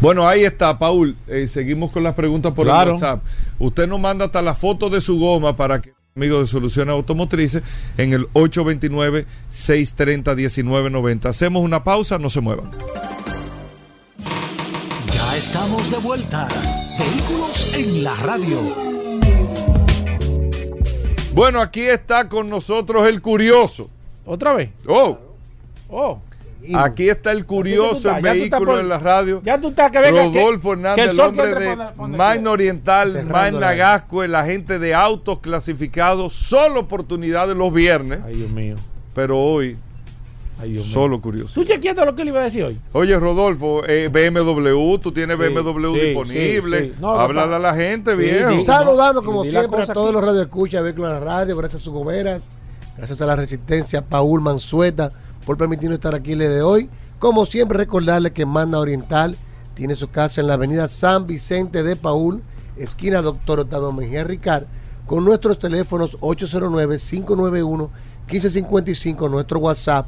[0.01, 1.16] Bueno, ahí está, Paul.
[1.28, 2.90] Eh, seguimos con las preguntas por Claro.
[2.90, 3.22] el WhatsApp.
[3.59, 7.62] Usted nos manda hasta la foto de su goma para que amigos de Soluciones Automotrices
[7.97, 11.26] en el 829-630-1990.
[11.26, 12.70] Hacemos una pausa, no se muevan.
[15.33, 16.47] Ya estamos de vuelta.
[16.99, 18.59] Vehículos en la radio.
[21.33, 23.89] Bueno, aquí está con nosotros el curioso.
[24.27, 24.69] ¿Otra vez?
[24.87, 25.17] Oh,
[25.89, 26.19] Oh.
[26.75, 29.41] aquí está el curioso, estás vehículo en la radio.
[29.43, 30.23] Ya tú estás que venga.
[30.23, 31.95] Rodolfo que Hernández, el el hombre de quiera.
[32.51, 33.13] Oriental,
[33.55, 38.77] la- Nagasco, el agente de autos clasificados, solo oportunidades los viernes, Ay, Dios mío.
[39.15, 39.79] pero hoy
[40.62, 40.94] Ay, Dios mío.
[40.94, 41.55] solo curioso.
[41.55, 42.78] ¿Tú chequeaste lo que le iba a decir hoy?
[42.93, 46.80] Oye, Rodolfo, eh, BMW, tú tienes Sí, BMW sí, disponible.
[46.80, 46.94] sí, sí.
[47.01, 48.62] No, Háblale a la gente, Sí, viejo.
[48.64, 50.14] Saludando como siempre a todos aquí.
[50.14, 52.51] los radioescuchas, vehículos en la radio, gracias a sus goberas,
[52.97, 55.10] gracias a la resistencia, Paul Mansueta,
[55.44, 56.89] por permitirnos estar aquí el día de hoy.
[57.18, 59.36] Como siempre, recordarle que Manda Oriental
[59.74, 62.40] tiene su casa en la avenida San Vicente de Paul,
[62.76, 64.64] esquina Doctor Octavio Mejía Ricard,
[65.06, 66.16] con nuestros teléfonos
[68.28, 70.06] 809-591-1555, nuestro WhatsApp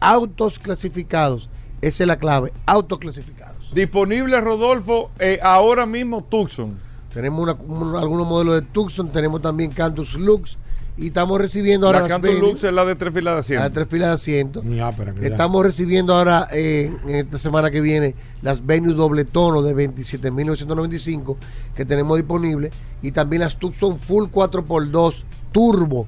[0.00, 1.48] Autos clasificados,
[1.80, 3.74] esa es la clave, autos clasificados.
[3.74, 6.78] Disponible, Rodolfo, eh, ahora mismo Tucson.
[7.12, 10.58] Tenemos una- un- algunos modelos de Tucson, tenemos también Cantus Lux
[10.96, 13.64] Y estamos recibiendo ahora La Venue, Lux es la de tres filas de la asiento.
[13.64, 14.62] de tres filas de asiento.
[14.62, 14.90] Que ya.
[15.28, 21.36] Estamos recibiendo ahora eh, en esta semana que viene las Venue doble tono de 27.995
[21.74, 22.72] que tenemos disponibles
[23.02, 26.06] y también las Tucson Full 4x2 Turbo,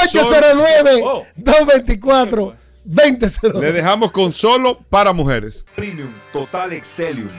[2.87, 3.59] solo, 809-224-2002.
[3.59, 5.65] le dejamos con solo para mujeres.
[5.75, 7.29] Premium Total Excelium.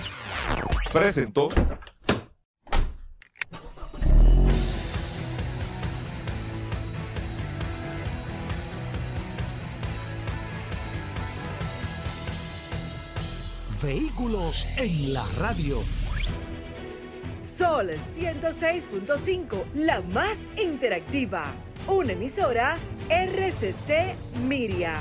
[0.92, 1.48] Presentó.
[13.82, 15.84] Vehículos en la radio.
[17.38, 21.54] Sol 106.5, la más interactiva.
[21.86, 22.76] Una emisora
[23.08, 25.00] RCC Miria.